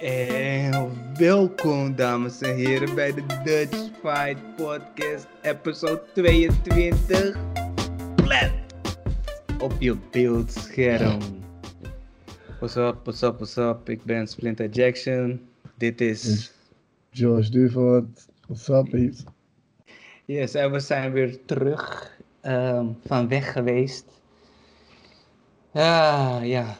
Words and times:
En 0.00 0.96
welkom, 1.18 1.94
dames 1.96 2.40
en 2.40 2.54
heren, 2.56 2.94
bij 2.94 3.12
de 3.14 3.26
Dutch 3.44 3.88
Fight 4.02 4.56
Podcast, 4.56 5.26
episode 5.42 6.02
22. 6.14 7.36
Plat 8.14 8.50
op 9.58 9.72
je 9.78 9.96
beeldscherm. 10.10 11.20
What's 12.58 12.76
up, 12.76 12.96
what's 13.02 13.22
up, 13.22 13.36
what's 13.36 13.56
up? 13.56 13.88
Ik 13.88 14.02
ben 14.04 14.26
Splinter 14.26 14.68
Jackson. 14.68 15.48
Dit 15.76 16.00
is. 16.00 16.52
George 17.10 17.50
Duvert. 17.50 18.26
What's 18.46 18.68
up, 18.68 18.90
Pete? 18.90 19.22
Yes, 20.24 20.54
en 20.54 20.72
we 20.72 20.80
zijn 20.80 21.12
weer 21.12 21.44
terug 21.44 22.16
ehm, 22.40 22.86
van 23.06 23.28
weg 23.28 23.52
geweest. 23.52 24.04
Ja, 25.72 26.40
ja. 26.42 26.76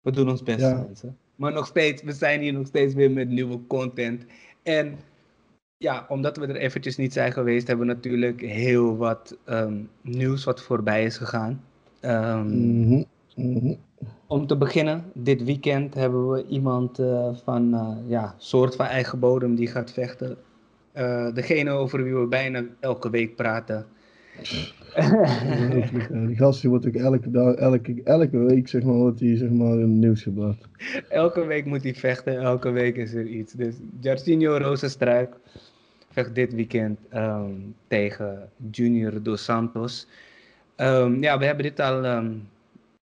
We 0.00 0.10
doen 0.10 0.30
ons 0.30 0.42
best, 0.42 0.60
Ja. 0.60 0.74
mensen. 0.74 1.18
Maar 1.38 1.52
nog 1.52 1.66
steeds, 1.66 2.02
we 2.02 2.12
zijn 2.12 2.40
hier 2.40 2.52
nog 2.52 2.66
steeds 2.66 2.94
weer 2.94 3.10
met 3.10 3.28
nieuwe 3.28 3.66
content. 3.66 4.24
En 4.62 4.98
ja, 5.76 6.06
omdat 6.08 6.36
we 6.36 6.46
er 6.46 6.56
eventjes 6.56 6.96
niet 6.96 7.12
zijn 7.12 7.32
geweest, 7.32 7.66
hebben 7.66 7.86
we 7.86 7.92
natuurlijk 7.92 8.40
heel 8.40 8.96
wat 8.96 9.36
ehm, 9.44 9.82
nieuws 10.02 10.44
wat 10.44 10.62
voorbij 10.62 11.04
is 11.04 11.16
gegaan. 11.16 11.64
Ehm, 12.00 12.46
Mhm, 12.46 13.02
mhm. 13.36 13.74
Om 14.26 14.46
te 14.46 14.56
beginnen, 14.56 15.04
dit 15.14 15.44
weekend 15.44 15.94
hebben 15.94 16.30
we 16.30 16.46
iemand 16.46 16.98
eh, 16.98 17.28
van, 17.44 17.74
eh, 17.74 17.96
ja, 18.10 18.34
soort 18.38 18.76
van 18.76 18.86
eigen 18.86 19.18
bodem 19.18 19.54
die 19.54 19.66
gaat 19.66 19.92
vechten. 19.92 20.36
Eh, 20.92 21.34
degene 21.34 21.70
over 21.70 22.02
wie 22.02 22.14
we 22.14 22.26
bijna 22.26 22.64
elke 22.80 23.10
week 23.10 23.36
praten. 23.36 23.86
Die 26.26 26.36
gast 26.36 26.60
die 26.60 26.70
wordt 26.70 26.86
ook 26.86 26.94
elke, 26.94 27.30
dag, 27.30 27.54
elke, 27.54 28.02
elke 28.04 28.38
week 28.38 28.68
zeg 28.68 28.82
maar, 28.82 28.94
wordt 28.94 29.18
die, 29.18 29.36
zeg 29.36 29.50
maar, 29.50 29.72
in 29.72 29.80
het 29.80 29.88
nieuws 29.88 30.22
gebracht. 30.22 30.68
Elke 31.08 31.44
week 31.46 31.64
moet 31.64 31.82
hij 31.82 31.94
vechten, 31.94 32.40
elke 32.40 32.70
week 32.70 32.96
is 32.96 33.14
er 33.14 33.26
iets. 33.26 33.52
Dus 33.52 33.74
Jarcinho 34.00 34.56
Rozenstruik 34.56 35.36
vecht 36.10 36.34
dit 36.34 36.54
weekend 36.54 36.98
ehm, 37.08 37.52
tegen 37.88 38.50
Junior 38.70 39.22
Dos 39.22 39.44
Santos. 39.44 40.06
Ehm, 40.76 41.22
ja, 41.22 41.38
we 41.38 41.44
hebben 41.44 41.64
dit 41.64 41.80
al 41.80 42.04
ehm, 42.04 42.32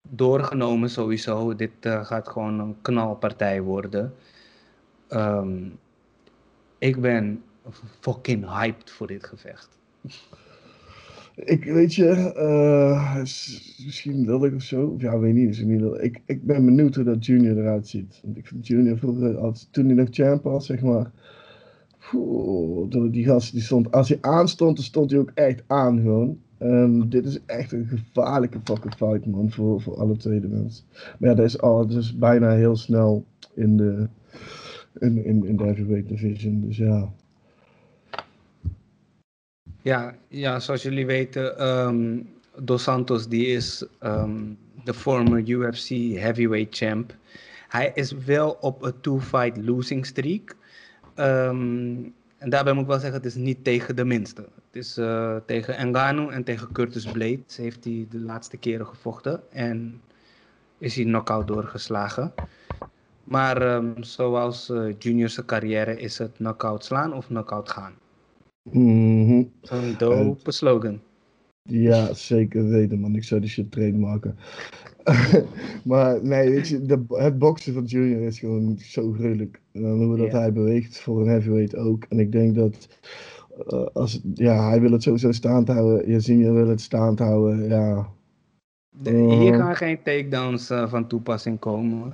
doorgenomen 0.08 0.90
sowieso. 0.90 1.54
Dit 1.54 1.72
eh, 1.80 2.04
gaat 2.04 2.28
gewoon 2.28 2.58
een 2.58 2.76
knalpartij 2.82 3.62
worden. 3.62 4.14
Ik 6.78 7.00
ben 7.00 7.42
fucking 8.00 8.58
hyped 8.58 8.90
voor 8.90 9.06
dit 9.06 9.26
gevecht. 9.26 9.68
Ik 11.34 11.64
weet 11.64 11.94
je, 11.94 12.08
eh, 12.34 13.18
is 13.22 13.82
misschien 13.84 14.26
wil 14.26 14.44
ik 14.44 14.54
of 14.54 14.62
zo. 14.62 14.94
Ja, 14.98 15.18
weet 15.18 15.34
niet. 15.34 15.48
Is 15.48 15.64
niet 15.64 15.80
wil- 15.80 16.00
ik, 16.02 16.20
ik 16.26 16.46
ben 16.46 16.64
benieuwd 16.64 16.94
hoe 16.94 17.04
dat 17.04 17.26
Junior 17.26 17.58
eruit 17.58 17.88
ziet. 17.88 18.20
Want 18.22 18.36
ik 18.36 18.46
vind 18.46 18.66
Junior 18.66 18.98
vroeger, 18.98 19.36
als, 19.36 19.68
toen 19.70 19.86
hij 19.86 19.94
nog 19.94 20.08
champ 20.10 20.42
was, 20.42 20.66
zeg 20.66 20.80
maar. 20.82 21.10
Poeh, 22.10 23.12
die 23.12 23.24
gast 23.24 23.52
die 23.52 23.62
stond, 23.62 23.92
als 23.92 24.08
hij 24.08 24.18
aanstond, 24.20 24.76
dan 24.76 24.84
stond 24.84 25.10
hij 25.10 25.20
ook 25.20 25.30
echt 25.34 25.62
aan 25.66 26.00
gewoon. 26.00 26.38
En 26.58 27.08
dit 27.08 27.26
is 27.26 27.38
echt 27.46 27.72
een 27.72 27.86
gevaarlijke 27.86 28.58
fucking 28.64 28.94
fight, 28.94 29.26
man, 29.26 29.50
voor, 29.50 29.80
voor 29.80 29.96
alle 29.96 30.16
tweede 30.16 30.48
mensen. 30.48 30.84
Maar 31.18 31.30
ja, 31.30 31.36
dat 31.36 31.46
is, 31.46 31.60
al, 31.60 31.86
dat 31.86 31.96
is 31.98 32.16
bijna 32.16 32.50
heel 32.50 32.76
snel 32.76 33.24
in 33.54 33.76
de, 33.76 34.08
in, 34.98 35.24
in, 35.24 35.44
in 35.46 35.56
de 35.56 35.64
heavyweight 35.64 36.08
division. 36.08 36.60
Dus 36.60 36.76
ja. 36.76 37.12
Ja, 39.82 40.14
ja, 40.28 40.60
zoals 40.60 40.82
jullie 40.82 41.06
weten, 41.06 41.58
ehm, 41.58 42.20
Dos 42.56 42.82
Santos 42.82 43.28
die 43.28 43.46
is 43.46 43.86
ehm, 43.98 44.40
de 44.84 44.94
former 44.94 45.48
UFC 45.48 45.88
heavyweight 46.18 46.76
champ. 46.76 47.14
Hij 47.68 47.90
is 47.94 48.12
wel 48.12 48.56
op 48.60 48.82
een 48.82 49.00
two-fight 49.00 49.56
losing 49.56 50.06
streak. 50.06 50.56
Ehm, 51.14 51.96
en 52.38 52.50
daarbij 52.50 52.72
moet 52.72 52.82
ik 52.82 52.88
wel 52.88 52.98
zeggen, 52.98 53.18
het 53.18 53.26
is 53.26 53.34
niet 53.34 53.64
tegen 53.64 53.96
de 53.96 54.04
minste. 54.04 54.40
Het 54.40 54.76
is 54.76 54.96
eh, 54.96 55.36
tegen 55.46 55.88
Ngannou 55.88 56.32
en 56.32 56.44
tegen 56.44 56.72
Curtis 56.72 57.04
Blades 57.04 57.56
heeft 57.56 57.84
hij 57.84 58.06
de 58.10 58.20
laatste 58.20 58.56
keren 58.56 58.86
gevochten. 58.86 59.40
En 59.52 60.00
is 60.78 60.94
hij 60.94 61.04
knockout 61.04 61.46
doorgeslagen. 61.46 62.34
Maar 63.24 63.82
zoals 64.00 64.72
Junior's 64.98 65.44
carrière 65.46 65.98
is 66.00 66.18
het 66.18 66.32
knockout 66.36 66.84
slaan 66.84 67.14
of 67.14 67.26
knockout 67.26 67.70
gaan. 67.70 67.92
Mhm. 68.70 69.42
Een 69.62 69.94
dope 69.98 70.52
slogan. 70.52 71.00
Ja, 71.62 72.14
zeker 72.14 72.68
weten, 72.68 73.00
man. 73.00 73.14
Ik 73.14 73.24
zou 73.24 73.40
die 73.40 73.50
shit 73.50 73.70
trademarken. 73.70 74.36
maar 75.84 76.24
nee, 76.24 76.50
weet 76.50 76.68
je, 76.68 76.82
de, 76.86 77.04
het 77.08 77.38
boksen 77.38 77.74
van 77.74 77.84
Junior 77.84 78.20
is 78.20 78.38
gewoon 78.38 78.78
zo 78.78 79.12
gruwelijk. 79.12 79.60
En 79.72 79.82
dan 79.82 80.02
hoe 80.02 80.16
dat 80.16 80.32
hij 80.32 80.52
beweegt 80.52 81.00
voor 81.00 81.20
een 81.20 81.28
heavyweight 81.28 81.76
ook. 81.76 82.04
En 82.08 82.18
ik 82.18 82.32
denk 82.32 82.54
dat, 82.54 82.88
eh, 83.66 83.86
als, 83.92 84.20
ja, 84.34 84.68
hij 84.68 84.80
wil 84.80 84.92
het 84.92 85.02
sowieso 85.02 85.32
staand 85.32 85.68
houden. 85.68 86.20
Junior 86.20 86.54
wil 86.54 86.68
het 86.68 86.80
staand 86.80 87.18
houden, 87.18 87.68
ja. 87.68 88.08
De- 89.02 89.10
hier 89.10 89.54
gaan 89.54 89.76
geen 89.76 90.02
takedowns 90.02 90.70
eh, 90.70 90.88
van 90.88 91.06
toepassing 91.06 91.58
komen. 91.58 91.98
hoor. 91.98 92.12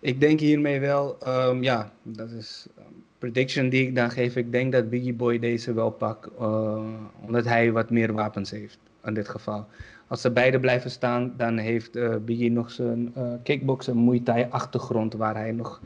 Ik 0.00 0.20
denk 0.20 0.40
hiermee 0.40 0.80
wel, 0.80 1.18
ehm, 1.20 1.62
ja, 1.62 1.92
dat 2.02 2.30
is 2.30 2.66
een 2.76 3.03
prediction 3.24 3.68
die 3.68 3.86
ik 3.86 3.94
dan 3.94 4.10
geef. 4.10 4.36
Ik 4.36 4.52
denk 4.52 4.72
dat 4.72 4.90
Biggie 4.90 5.14
Boy 5.14 5.38
deze 5.38 5.72
wel 5.72 5.90
pakt, 5.90 6.28
eh, 6.38 6.84
omdat 7.26 7.44
hij 7.44 7.72
wat 7.72 7.90
meer 7.90 8.12
wapens 8.12 8.50
heeft 8.50 8.78
in 9.04 9.14
dit 9.14 9.28
geval. 9.28 9.66
Als 10.06 10.20
ze 10.20 10.30
beide 10.30 10.60
blijven 10.60 10.90
staan, 10.90 11.34
dan 11.36 11.58
heeft 11.58 11.96
eh, 11.96 12.16
Biggie 12.16 12.50
nog 12.50 12.70
zijn 12.70 13.14
eh 13.14 13.32
kickboksen 13.42 14.04
Muay 14.04 14.20
Thai 14.20 14.46
achtergrond 14.50 15.14
waar 15.14 15.34
hij 15.34 15.52
nog 15.52 15.80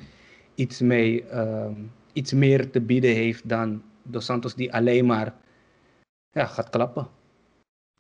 iets, 0.54 0.80
mee, 0.80 1.24
ehm, 1.24 1.74
iets 2.12 2.32
meer 2.32 2.70
te 2.70 2.80
bieden 2.80 3.14
heeft 3.14 3.48
dan 3.48 3.82
Dos 4.02 4.24
Santos 4.24 4.54
die 4.54 4.72
alleen 4.72 5.06
maar 5.06 5.34
ja, 6.30 6.46
gaat 6.46 6.70
klappen. 6.70 7.06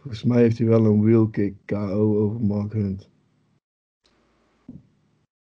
Volgens 0.02 0.24
mij 0.24 0.40
heeft 0.40 0.58
hij 0.58 0.66
wel 0.66 0.84
een 0.84 1.02
wheelkick 1.02 1.54
KO 1.64 2.16
over 2.16 2.40
Mark 2.40 2.72
Hunt. 2.72 3.08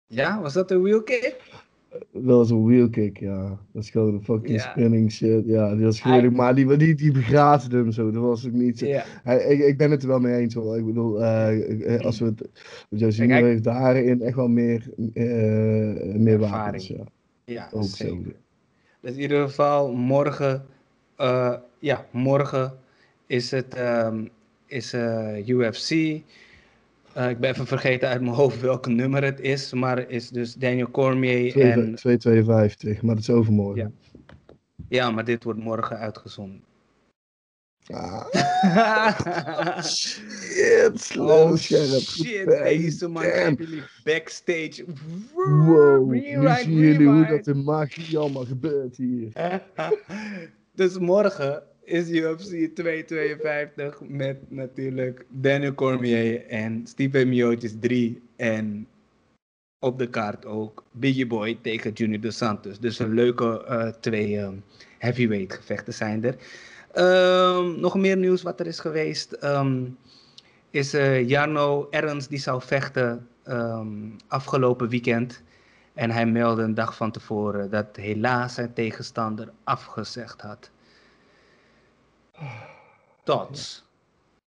Ja, 0.06 0.41
was 0.41 0.53
dat 0.53 0.71
een 0.71 0.83
wheelkick? 0.83 1.62
Wel 2.10 2.41
eens 2.41 2.50
een 2.50 2.65
wheelkick, 2.65 3.19
ja. 3.19 3.59
Dat 3.72 3.82
is 3.82 3.91
gewoon 3.91 4.15
een 4.15 4.22
fucking 4.25 4.60
spinning 4.60 5.12
shit. 5.12 5.43
Ja, 5.47 5.75
die 5.75 5.84
was 5.84 6.00
gruwelijk. 6.00 6.34
Maar 6.37 6.55
die, 6.55 6.77
die, 6.77 6.94
die 6.94 7.12
begraafde 7.12 7.77
hem 7.77 7.93
zo. 7.93 8.10
Dat 8.10 8.22
was 8.22 8.47
ook 8.47 8.53
niet 8.53 8.78
zo. 8.78 8.84
Ik, 9.25 9.59
ik 9.59 9.77
ben 9.77 9.91
het 9.91 10.03
er 10.03 10.09
wel 10.09 10.21
mee 10.21 10.41
eens 10.41 10.55
hoor. 10.55 10.78
Ik 10.78 10.84
bedoel, 10.84 11.22
eh, 11.22 11.94
eh, 11.94 12.05
als 12.05 12.19
we 12.19 12.25
het. 12.25 12.49
Josino 12.88 13.32
hij- 13.34 13.43
heeft 13.43 13.65
daarin 13.65 14.22
echt 14.22 14.37
wel 14.37 14.49
meer, 14.49 14.82
eh, 15.15 16.15
meer 16.15 16.38
wapens. 16.38 16.88
Ja. 16.88 17.05
Ja, 17.44 17.69
Ook 17.72 17.82
zeker. 17.82 18.15
zo. 18.25 18.32
Dus 19.00 19.15
in 19.15 19.21
ieder 19.21 19.49
geval, 19.49 19.93
morgen, 19.93 20.65
ja, 21.78 22.06
morgen 22.11 22.72
is 23.26 23.50
het 23.50 23.78
um, 23.78 24.28
is, 24.66 24.94
UFC. 25.47 26.21
Eh, 27.14 27.30
ik 27.30 27.38
ben 27.38 27.50
even 27.50 27.66
vergeten 27.66 28.08
uit 28.08 28.20
mijn 28.20 28.34
hoofd 28.34 28.60
welke 28.60 28.91
nummer 28.91 29.25
het 29.25 29.41
is, 29.41 29.72
maar 29.72 30.10
is 30.10 30.28
dus 30.28 30.54
Daniel 30.54 30.91
Cormier 30.91 31.50
Twee- 31.50 31.70
en... 31.70 31.94
252, 31.94 33.02
maar 33.02 33.14
dat 33.14 33.25
is 33.25 33.30
overmorgen. 33.30 33.82
Ja. 33.82 33.91
Ja, 34.88 35.10
maar 35.10 35.25
dit 35.25 35.44
wordt 35.44 35.58
morgen 35.58 35.98
uitgezonden. 35.98 36.62
Ah, 37.86 38.26
shit, 39.84 41.00
slow 41.00 41.50
oh 41.50 41.56
shit, 41.56 42.44
Bang, 42.44 42.62
deze 42.62 43.08
man 43.08 43.22
hebben 43.22 43.66
jullie 43.66 43.82
backstage. 44.04 44.84
Wow, 45.34 46.10
nu 46.10 46.48
zien 46.56 46.72
jullie 46.72 47.06
hoe 47.06 47.26
dat 47.26 47.46
in 47.46 47.64
magie 47.64 48.19
allemaal 48.19 48.44
gebeurt 48.44 48.96
hier. 48.96 49.32
dus 50.75 50.98
morgen 50.98 51.62
is 51.84 52.11
UFC 52.11 52.75
252 52.75 54.00
met 54.00 54.50
natuurlijk 54.50 55.27
Daniel 55.28 55.75
Cormier 55.75 56.47
en 56.47 56.87
Stipe 56.87 57.25
Miocic 57.25 57.81
3 57.81 58.22
en 58.37 58.87
op 59.78 59.99
de 59.99 60.09
kaart 60.11 60.47
ook 60.47 60.84
Biggie 60.91 61.27
Boy 61.27 61.59
tegen 61.62 61.93
Junior 61.93 62.20
Dos 62.20 62.37
Santos. 62.37 62.81
Dus 62.81 62.99
een 62.99 63.14
leuke 63.14 63.64
eh, 63.64 63.88
twee 63.88 64.38
ehm, 64.38 64.55
heavyweight 64.99 65.55
gevechten 65.55 65.94
zijn 65.94 66.25
er. 66.25 66.37
Ehm, 66.93 67.81
nog 67.81 67.97
meer 67.97 68.17
nieuws 68.17 68.43
wat 68.43 68.61
er 68.61 68.67
is 68.67 68.81
geweest 68.81 69.32
ehm, 69.32 69.85
is 70.70 70.94
eh, 70.94 71.29
Jarno 71.29 71.87
Ernst 71.91 72.29
die 72.29 72.38
zou 72.38 72.62
vechten 72.62 73.29
ehm, 73.43 73.88
afgelopen 74.29 74.88
weekend. 74.88 75.43
En 75.94 76.11
hij 76.11 76.26
meldde 76.26 76.62
een 76.62 76.75
dag 76.75 76.97
van 76.97 77.11
tevoren 77.11 77.70
dat 77.70 77.97
helaas 77.97 78.55
zijn 78.55 78.73
tegenstander 78.73 79.53
afgezegd 79.64 80.41
had. 80.41 80.70
Tots. 83.25 83.84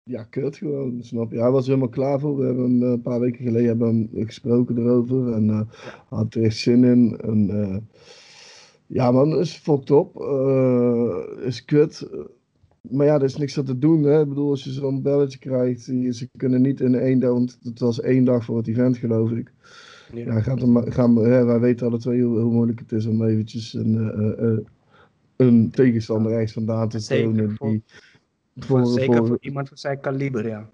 Ja, 0.03 0.23
kut 0.23 0.57
gewoon, 0.57 0.99
snap 1.03 1.33
je. 1.33 1.41
Hij 1.41 1.51
was 1.51 1.67
helemaal 1.67 1.89
klaar 1.89 2.21
voor. 2.21 2.37
We 2.39 2.45
hebben 2.45 2.65
hem 2.65 2.83
eh, 2.83 2.89
een 2.89 3.03
paar 3.03 3.21
weken 3.21 3.45
geleden 3.45 3.69
hebben 3.69 4.09
hem 4.13 4.27
gesproken 4.27 4.79
erover. 4.79 5.33
En 5.33 5.51
eh, 5.51 5.61
had 6.09 6.35
er 6.35 6.43
echt 6.43 6.57
zin 6.57 6.85
in. 6.85 7.19
En, 7.21 7.51
eh, 7.51 7.77
ja 8.87 9.11
man, 9.11 9.39
is 9.39 9.55
fucked 9.55 9.91
op. 9.91 10.21
Eh, 10.21 11.47
is 11.47 11.65
kut. 11.65 12.09
Maar 12.81 13.07
ja, 13.07 13.15
er 13.15 13.23
is 13.23 13.37
niks 13.37 13.59
aan 13.59 13.65
te 13.65 13.79
doen. 13.79 14.03
Hè? 14.03 14.21
Ik 14.21 14.29
bedoel, 14.29 14.51
als 14.51 14.65
je 14.65 14.71
zo'n 14.71 15.03
belletje 15.03 15.39
krijgt. 15.39 15.81
Ze 16.11 16.29
kunnen 16.37 16.63
niet 16.63 16.81
in 16.81 16.95
één 16.95 17.19
dag, 17.19 17.33
want 17.33 17.59
het 17.63 17.79
was 17.79 18.01
één 18.01 18.25
dag 18.25 18.45
voor 18.45 18.57
het 18.57 18.69
event 18.69 18.97
geloof 18.97 19.31
ik. 19.31 19.53
Ja, 20.13 20.41
gaat 20.41 20.61
hem, 20.61 20.91
gaan, 20.91 21.17
hè, 21.17 21.45
wij 21.45 21.61
weten 21.61 21.87
alle 21.87 21.99
twee 21.99 22.23
hoe, 22.23 22.39
hoe, 22.39 22.53
moeilijk 22.53 22.79
het 22.79 22.93
is 22.93 23.07
om 23.07 23.25
eventjes 23.25 23.75
een, 23.75 24.67
een 25.37 25.71
tegenstander 25.71 26.33
rechts 26.33 26.53
vandaan 26.53 26.89
te 26.89 27.07
tonen. 27.07 27.57
Die, 27.59 27.83
voor, 28.57 28.87
zeker 28.87 29.27
voor, 29.27 29.39
iemand 29.41 29.69
van 29.69 29.77
zijn 29.77 30.01
kaliber, 30.01 30.47
ja. 30.47 30.69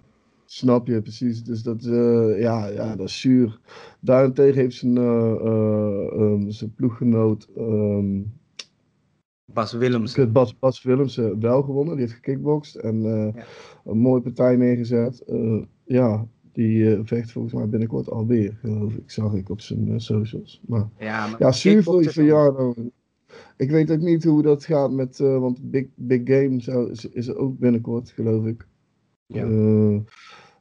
Snap 0.45 0.87
je, 0.87 1.03
precies. 1.03 1.45
Dus 1.45 1.63
dat, 1.63 1.85
uh, 1.85 2.41
ja, 2.41 2.67
ja, 2.67 2.97
dat 2.97 3.09
is 3.09 3.21
zuur. 3.21 3.61
Daarentegen 4.01 4.61
heeft 4.61 4.77
zijn, 4.77 4.97
um, 4.97 6.51
zijn 6.51 6.75
ploeggenoot... 6.75 7.49
Um, 7.57 8.33
Bas 9.53 9.73
Willemsen. 9.73 10.33
Bas, 10.33 10.59
Bas 10.59 10.83
Willemsen 10.83 11.41
wel 11.41 11.63
gewonnen. 11.63 11.97
Die 11.97 12.03
heeft 12.05 12.17
gekickboxd 12.17 12.75
en 12.75 13.03
ja. 13.03 13.45
een 13.85 13.99
mooie 13.99 14.21
partij 14.21 14.57
neergezet. 14.57 15.25
ja, 15.85 16.27
die 16.53 16.99
vecht 17.05 17.33
volgens 17.33 17.55
mij 17.55 17.69
binnenkort 17.69 18.11
alweer, 18.11 18.57
geloof 18.61 18.95
ik. 18.95 19.11
Zag 19.11 19.35
ik 19.35 19.51
op 19.51 19.61
zijn 19.61 20.01
socials. 20.01 20.61
Maar, 20.67 20.89
ja, 20.99 21.27
maar 21.27 21.41
ja 21.41 21.53
zuur 21.53 21.83
voor 21.83 22.03
je 22.03 22.11
verjaardag. 22.11 22.75
Ik 23.57 23.71
weet 23.71 23.91
ook 23.91 24.01
niet 24.01 24.25
hoe 24.25 24.43
dat 24.43 24.65
gaat 24.65 24.91
met, 24.91 25.19
uh, 25.19 25.39
want 25.39 25.71
Big, 25.71 25.87
Big 25.95 26.21
Game 26.25 26.61
zou, 26.61 26.91
is, 26.91 27.09
is 27.09 27.27
er 27.27 27.37
ook 27.37 27.59
binnenkort, 27.59 28.11
geloof 28.11 28.47
ik. 28.47 28.67
Ja. 29.27 29.45
Uh, 29.45 30.01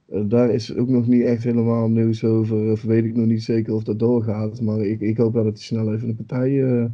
daar 0.06 0.50
is 0.50 0.76
ook 0.76 0.88
nog 0.88 1.08
niet 1.08 1.24
echt 1.24 1.44
helemaal 1.44 1.90
nieuws 1.90 2.24
over. 2.24 2.72
Of 2.72 2.82
weet 2.82 3.06
ik 3.06 3.16
nog 3.16 3.26
niet 3.26 3.44
zeker 3.44 3.74
of 3.74 3.84
dat 3.84 4.00
doorgaat. 4.00 4.62
Maar 4.62 4.80
ik, 4.80 5.00
ik 5.02 5.18
hoop 5.18 5.34
dat 5.34 5.44
hij 5.44 5.56
snel 5.56 5.94
even 5.94 6.10
een 6.10 6.16
partij 6.16 6.52
uh, 6.52 6.86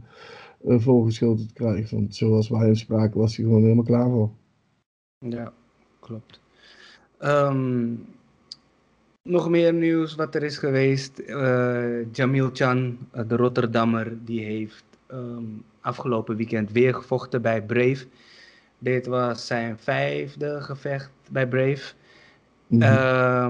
volgeschoteld 0.61 1.53
krijgt. 1.53 1.91
Want 1.91 2.15
zoals 2.15 2.49
wij 2.49 2.65
hem 2.65 2.75
spraken, 2.75 3.19
was 3.19 3.35
hij 3.35 3.45
gewoon 3.45 3.61
helemaal 3.61 3.83
klaar 3.83 4.09
voor. 4.09 4.29
Ja, 5.19 5.53
klopt. 5.99 6.39
Um, 7.19 8.05
nog 9.23 9.49
meer 9.49 9.73
nieuws 9.73 10.15
wat 10.15 10.35
er 10.35 10.43
is 10.43 10.57
geweest. 10.57 11.23
Jamil 12.11 12.49
Chan, 12.53 12.97
de 13.27 13.35
Rotterdammer, 13.35 14.17
die 14.25 14.43
heeft 14.43 14.85
um, 15.11 15.63
afgelopen 15.81 16.35
weekend 16.35 16.71
weer 16.71 16.93
gevochten 16.93 17.41
bij 17.41 17.61
Brave. 17.61 18.05
Dit 18.77 19.05
was 19.07 19.47
zijn 19.47 19.77
vijfde 19.77 20.61
gevecht 20.61 21.11
bij 21.31 21.47
Brave. 21.47 21.93
Mm 22.67 22.79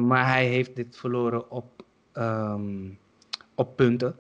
maar 0.07 0.27
hij 0.27 0.45
heeft 0.45 0.75
dit 0.75 0.97
verloren 0.97 1.51
op, 1.51 1.83
um, 2.13 2.97
op 3.55 3.75
punten. 3.75 4.15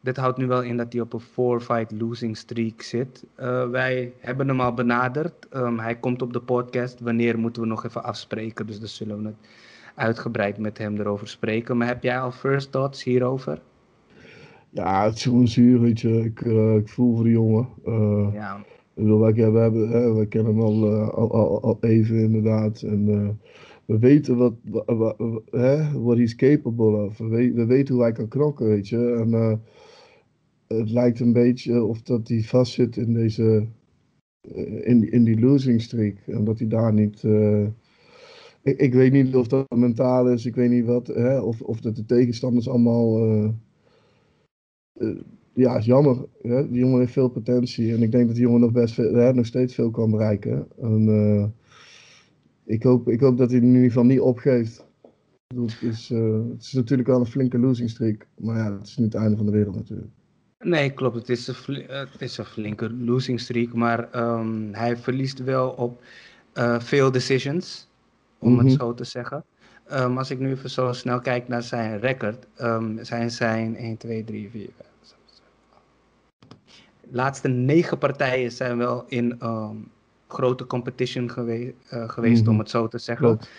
Dit 0.00 0.16
houdt 0.16 0.38
nu 0.38 0.46
wel 0.46 0.62
in 0.62 0.76
dat 0.76 0.92
hij 0.92 1.02
op 1.02 1.12
een 1.12 1.20
four-fight 1.20 1.92
losing 1.92 2.36
streak 2.36 2.82
zit. 2.82 3.24
Uh, 3.38 3.68
wij 3.68 4.12
hebben 4.18 4.48
hem 4.48 4.60
al 4.60 4.74
benaderd. 4.74 5.46
Um, 5.54 5.78
hij 5.78 5.96
komt 5.96 6.22
op 6.22 6.32
de 6.32 6.40
podcast. 6.40 7.00
Wanneer 7.00 7.38
moeten 7.38 7.62
we 7.62 7.68
nog 7.68 7.84
even 7.84 8.04
afspreken? 8.04 8.66
Dus 8.66 8.78
dan 8.78 8.88
zullen 8.88 9.22
we 9.22 9.28
het 9.28 9.36
uitgebreid 9.94 10.58
met 10.58 10.78
hem 10.78 11.00
erover 11.00 11.28
spreken. 11.28 11.76
Maar 11.76 11.86
heb 11.86 12.02
jij 12.02 12.20
al 12.20 12.30
first 12.30 12.72
thoughts 12.72 13.04
hierover? 13.04 13.60
Ja, 14.74 15.04
het 15.04 15.14
is 15.14 15.22
gewoon 15.22 15.48
zuur, 15.48 15.80
weet 15.80 16.00
je. 16.00 16.24
Ik, 16.24 16.40
uh, 16.40 16.74
ik 16.74 16.88
voel 16.88 17.14
voor 17.14 17.24
de 17.24 17.30
jongen. 17.30 17.68
Uh, 17.86 18.28
ja. 18.32 18.56
Ik 18.94 19.02
bedoel, 19.02 19.18
wij, 19.18 19.32
we, 19.52 19.58
hebben, 19.58 19.88
hè, 19.88 20.12
wij 20.12 20.26
kennen 20.26 20.52
hem 20.52 20.62
al, 20.62 20.92
uh, 20.92 21.08
al, 21.08 21.32
al, 21.32 21.62
al, 21.62 21.78
even 21.80 22.16
inderdaad. 22.16 22.82
En 22.82 23.06
we 23.84 23.98
weten 23.98 24.36
wat, 24.36 24.54
wat, 24.86 25.16
hè, 25.50 26.00
what 26.00 26.16
he's 26.16 26.34
capable 26.34 27.04
of. 27.04 27.18
We, 27.18 27.28
we, 27.28 27.52
we, 27.52 27.66
weten 27.66 27.94
hoe 27.94 28.02
hij 28.02 28.12
kan 28.12 28.28
knokken, 28.28 28.66
weet 28.66 28.88
je. 28.88 29.12
En 29.12 29.60
het 30.66 30.90
lijkt 30.90 31.20
een 31.20 31.32
beetje 31.32 31.84
of 31.84 32.02
dat 32.02 32.28
hij 32.28 32.42
vastzit 32.42 32.96
in 32.96 33.14
deze... 33.14 33.66
In, 34.82 35.12
in 35.12 35.24
die 35.24 35.40
losing 35.40 35.82
streak. 35.82 36.16
En 36.26 36.44
dat 36.44 36.58
hij 36.58 36.68
daar 36.68 36.92
niet... 36.92 37.22
Ik, 38.62 38.78
ik, 38.78 38.94
weet 38.94 39.12
niet 39.12 39.36
of 39.36 39.48
dat 39.48 39.76
mentaal 39.76 40.28
is. 40.28 40.46
Ik 40.46 40.54
weet 40.54 40.70
niet 40.70 40.84
wat. 40.84 41.06
Hè, 41.06 41.40
of, 41.40 41.60
of 41.60 41.80
dat 41.80 41.96
de 41.96 42.04
tegenstanders 42.04 42.68
allemaal 42.68 43.18
ja, 45.52 45.76
is 45.76 45.84
jammer. 45.84 46.24
Hè? 46.42 46.70
Die 46.70 46.78
jongen 46.78 46.98
heeft 46.98 47.12
veel 47.12 47.28
potentie. 47.28 47.94
En 47.94 48.02
ik 48.02 48.12
denk 48.12 48.26
dat 48.26 48.34
die 48.34 48.44
jongen 48.44 48.60
nog 48.60 48.72
best 48.72 48.94
veel, 48.94 49.14
hè, 49.14 49.32
nog 49.34 49.46
steeds 49.46 49.74
veel 49.74 49.90
kan 49.90 50.10
bereiken. 50.10 50.66
En, 50.80 51.08
uh, 51.08 51.44
ik, 52.64 52.82
hoop, 52.82 53.08
ik 53.08 53.20
hoop 53.20 53.38
dat 53.38 53.50
hij 53.50 53.58
in 53.58 53.66
ieder 53.66 53.82
geval 53.82 54.04
niet 54.04 54.20
opgeeft. 54.20 54.86
Het 55.54 55.78
is, 55.80 56.10
uh, 56.10 56.32
het 56.50 56.62
is 56.62 56.72
natuurlijk 56.72 57.08
wel 57.08 57.20
een 57.20 57.26
flinke 57.26 57.58
losing 57.58 57.90
streak. 57.90 58.26
Maar 58.38 58.56
ja, 58.56 58.72
het 58.72 58.86
is 58.86 58.96
niet 58.96 59.12
het 59.12 59.22
einde 59.22 59.36
van 59.36 59.46
de 59.46 59.52
wereld 59.52 59.74
natuurlijk. 59.74 60.10
Nee, 60.58 60.90
klopt. 60.90 61.16
Het 61.16 61.28
is 61.28 61.48
een, 61.48 61.84
het 61.88 62.20
is 62.20 62.38
een 62.38 62.44
flinke 62.44 62.92
losing 62.92 63.40
streak. 63.40 63.72
Maar 63.72 64.28
um, 64.38 64.68
hij 64.72 64.96
verliest 64.96 65.44
wel 65.44 65.70
op 65.70 66.02
uh, 66.54 66.80
veel 66.80 67.10
decisions. 67.10 67.88
Om 68.38 68.48
mm 68.48 68.58
-hmm. 68.58 68.66
het 68.66 68.76
mhm. 68.76 68.84
zo 68.84 68.94
te 68.94 69.04
zeggen. 69.04 69.44
Um, 69.92 70.18
als 70.18 70.30
ik 70.30 70.38
nu 70.38 70.50
even 70.50 70.70
zo 70.70 70.92
snel 70.92 71.20
kijk 71.20 71.48
naar 71.48 71.62
zijn 71.62 72.00
record, 72.00 72.46
um, 72.60 73.04
zijn 73.04 73.30
zijn 73.30 73.76
1, 73.76 73.96
2, 73.96 74.24
3, 74.24 74.50
4, 74.50 74.68
5, 74.68 74.68
6, 74.68 74.70
7, 74.70 74.91
laatste 77.12 77.48
negen 77.48 77.98
partijen 77.98 78.52
zijn 78.52 78.78
wel 78.78 79.04
in 79.08 79.38
um, 79.42 79.90
grote 80.28 80.66
competition 80.66 81.30
gewe 81.30 81.74
uh, 81.92 82.08
geweest, 82.08 82.40
mm 82.40 82.44
-hmm. 82.44 82.52
om 82.52 82.58
het 82.58 82.70
zo 82.70 82.88
te 82.88 82.98
zeggen. 82.98 83.26
Klopt. 83.26 83.50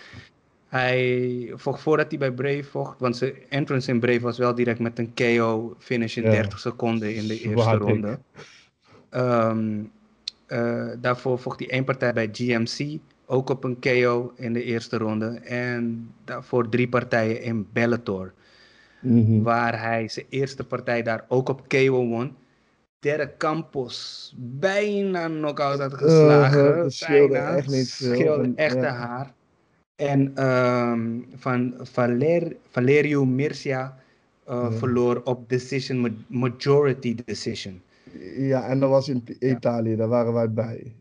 Hij 0.68 1.52
vocht 1.54 1.80
voordat 1.80 2.06
hij 2.08 2.18
bij 2.18 2.32
Brave 2.32 2.64
vocht, 2.64 3.00
want 3.00 3.16
zijn 3.16 3.32
entrance 3.48 3.90
in 3.90 4.00
Brave 4.00 4.20
was 4.20 4.38
wel 4.38 4.54
direct 4.54 4.78
met 4.78 4.98
een 4.98 5.14
KO 5.14 5.74
finish 5.78 6.16
in 6.16 6.22
ja. 6.22 6.30
30 6.30 6.58
seconden 6.58 7.14
in 7.14 7.26
de 7.26 7.40
eerste 7.40 7.76
ronde. 7.76 8.18
Um, 9.10 9.90
uh, 10.48 10.86
daarvoor 11.00 11.38
vocht 11.38 11.58
hij 11.58 11.70
één 11.70 11.84
partij 11.84 12.12
bij 12.12 12.28
GMC, 12.32 12.98
ook 13.26 13.50
op 13.50 13.64
een 13.64 13.78
KO 13.78 14.32
in 14.36 14.52
de 14.52 14.62
eerste 14.62 14.96
ronde. 14.96 15.26
En 15.44 16.10
daarvoor 16.24 16.68
drie 16.68 16.88
partijen 16.88 17.42
in 17.42 17.66
Bellator. 17.72 18.32
Mm 19.00 19.26
-hmm. 19.26 19.42
Waar 19.42 19.80
hij 19.80 20.08
zijn 20.08 20.26
eerste 20.28 20.64
partij 20.64 21.02
daar 21.02 21.24
ook 21.28 21.48
op 21.48 21.68
KO 21.68 22.06
won. 22.06 22.36
Derek 23.04 23.36
Campos 23.38 24.32
bijna 24.36 25.26
knock-out 25.26 25.78
had 25.78 25.94
geslagen. 25.94 26.68
Uh, 26.68 26.76
dat 26.76 26.92
scheelde 26.92 27.32
bijna, 27.32 27.56
echt 27.56 27.68
niet 27.68 27.92
veel. 27.92 28.14
Scheelde 28.14 28.52
echt 28.56 28.74
ja. 28.74 28.88
haar. 28.88 29.32
En 29.96 30.48
um, 30.48 31.26
van 31.36 31.74
Valer, 31.78 32.56
Valerio 32.70 33.24
Mircia 33.24 33.96
uh, 34.48 34.54
ja. 34.54 34.72
verloor 34.72 35.20
op 35.24 35.48
decision, 35.48 36.24
majority 36.26 37.14
decision. 37.24 37.82
Ja, 38.36 38.66
en 38.66 38.80
dat 38.80 38.90
was 38.90 39.08
in 39.08 39.24
Italië, 39.38 39.90
ja. 39.90 39.96
daar 39.96 40.08
waren 40.08 40.32
wij 40.32 40.50
bij. 40.50 40.92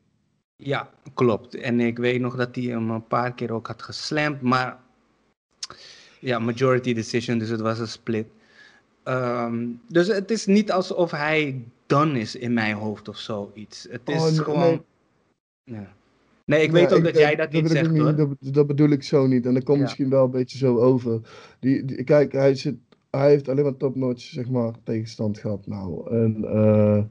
Ja, 0.56 0.90
klopt. 1.14 1.56
En 1.56 1.80
ik 1.80 1.98
weet 1.98 2.22
nog 2.22 2.36
dat 2.36 2.56
hij 2.56 2.64
hem 2.64 2.90
een 2.90 3.08
paar 3.08 3.34
keer 3.34 3.52
ook 3.52 3.68
had 3.68 3.82
geslamd, 3.82 4.42
maar 4.42 4.78
ja, 6.20 6.40
majority 6.40 6.94
decision, 6.94 7.38
dus 7.38 7.50
het 7.50 7.62
was 7.62 7.80
een 7.80 7.88
split. 7.88 8.28
Um, 9.04 9.82
dus 9.88 10.08
het 10.08 10.32
is 10.32 10.46
niet 10.46 10.72
alsof 10.72 11.12
hij 11.12 11.64
done 11.86 12.20
is 12.20 12.36
in 12.36 12.54
mijn 12.54 12.76
hoofd 12.76 13.08
of 13.08 13.18
zoiets. 13.18 13.88
Het 13.90 14.02
is 14.06 14.40
oh, 14.40 14.46
gewoon. 14.46 14.84
Nee. 15.64 15.80
Ja. 15.80 15.94
Nee, 16.46 16.64
ik 16.64 16.72
weet 16.72 16.92
ook 16.92 16.98
ik, 16.98 17.04
dat 17.04 17.18
jij 17.18 17.36
dat, 17.36 17.52
dat 17.52 17.62
niet 17.62 17.72
zegt 17.72 17.98
hoor. 17.98 18.16
Dat, 18.16 18.30
dat, 18.40 18.68
bedoel 18.68 18.90
ik 18.90 19.04
zo 19.04 19.28
niet. 19.28 19.46
En 19.46 19.54
dat 19.54 19.64
komt 19.64 19.78
ja. 19.78 19.84
misschien 19.84 20.10
wel 20.10 20.24
een 20.26 20.32
beetje 20.32 20.58
zo 20.58 20.78
over. 20.78 21.22
Die, 21.60 21.86
die, 21.86 22.04
kijk, 22.04 22.32
hij, 22.32 22.56
zit, 22.56 22.76
hij 23.10 23.30
heeft 23.30 23.50
alleen 23.50 23.64
maar 23.64 23.78
topnotch, 23.78 24.22
zeg 24.22 24.50
maar, 24.50 24.74
tegenstand 24.84 25.38
gehad 25.38 25.68
nou. 25.68 26.10
En 26.16 26.38
uh, 26.42 27.04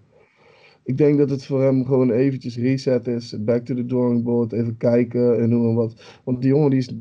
ik 0.84 0.96
denk 0.96 1.18
dat 1.18 1.30
het 1.30 1.44
voor 1.44 1.62
hem 1.62 1.84
gewoon 1.84 2.10
eventjes 2.10 2.56
reset 2.58 3.06
is. 3.06 3.36
Back 3.44 3.64
to 3.64 3.74
the 3.74 3.84
drawing 3.84 4.24
board. 4.24 4.52
Even 4.52 4.76
kijken 4.76 5.40
en 5.40 5.48
noem 5.48 5.62
maar 5.62 5.74
wat. 5.74 6.20
Want 6.24 6.40
die 6.40 6.50
jongen 6.50 6.70
die 6.70 6.78
is 6.78 6.94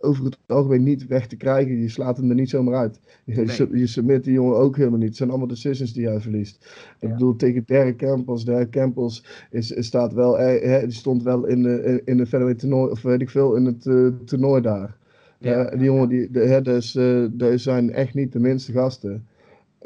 over 0.00 0.24
het 0.24 0.38
algemeen 0.46 0.82
niet 0.82 1.06
weg 1.06 1.26
te 1.26 1.36
krijgen. 1.36 1.80
Je 1.80 1.88
slaat 1.88 2.16
hem 2.16 2.28
er 2.28 2.34
niet 2.34 2.50
zomaar 2.50 2.74
uit. 2.74 3.00
Je, 3.24 3.34
nee. 3.34 3.78
je 3.78 3.86
submit 3.86 4.24
die 4.24 4.32
jongen 4.32 4.56
ook 4.56 4.76
helemaal 4.76 4.98
niet. 4.98 5.08
Het 5.08 5.16
zijn 5.16 5.30
allemaal 5.30 5.48
decisions 5.48 5.92
die 5.92 6.06
hij 6.06 6.20
verliest. 6.20 6.66
Ja. 7.00 7.08
Ik 7.08 7.12
bedoel, 7.12 7.36
tegen 7.36 7.62
Derek 7.66 7.96
Campos. 7.96 8.44
Derek 8.44 8.70
Campos 8.70 9.24
is, 9.50 9.70
is 9.70 9.86
staat 9.86 10.12
wel, 10.12 10.38
hij, 10.38 10.80
die 10.80 10.92
stond 10.92 11.22
wel 11.22 11.46
in 11.46 11.62
de, 11.62 12.02
in 12.04 12.16
de 12.16 12.26
featherweight 12.26 12.58
toernooi, 12.58 12.90
of 12.90 13.02
weet 13.02 13.20
ik 13.20 13.30
veel, 13.30 13.54
in 13.56 13.64
het 13.64 13.86
uh, 13.86 14.08
toernooi 14.24 14.62
daar. 14.62 14.96
Ja, 15.38 15.72
uh, 15.72 15.78
die 15.78 15.84
jongen, 15.84 16.08
die, 16.08 16.30
de, 16.30 16.40
hè, 16.40 16.62
dus, 16.62 16.94
uh, 16.94 17.52
zijn 17.54 17.92
echt 17.92 18.14
niet 18.14 18.32
de 18.32 18.40
minste 18.40 18.72
gasten. 18.72 19.26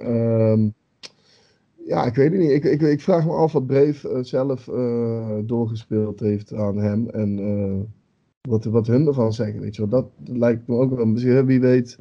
Um, 0.00 0.74
ja, 1.86 2.04
ik 2.04 2.14
weet 2.14 2.30
het 2.30 2.40
niet. 2.40 2.50
Ik, 2.50 2.64
ik, 2.64 2.80
ik 2.80 3.00
vraag 3.00 3.26
me 3.26 3.32
af 3.32 3.52
wat 3.52 3.66
Brave 3.66 4.08
uh, 4.08 4.22
zelf 4.22 4.66
uh, 4.66 5.38
doorgespeeld 5.44 6.20
heeft 6.20 6.52
aan 6.52 6.76
hem. 6.76 7.08
En 7.08 7.38
uh, 7.38 7.80
wat, 8.40 8.64
wat 8.64 8.86
hun 8.86 9.06
ervan 9.06 9.32
zeggen. 9.32 9.60
Weet 9.60 9.76
je 9.76 9.80
wel. 9.80 9.90
Dat, 9.90 10.10
dat 10.18 10.36
lijkt 10.36 10.66
me 10.66 10.76
ook 10.76 10.96
wel. 10.96 11.06
Misschien, 11.06 11.46
wie 11.46 11.60
weet. 11.60 11.98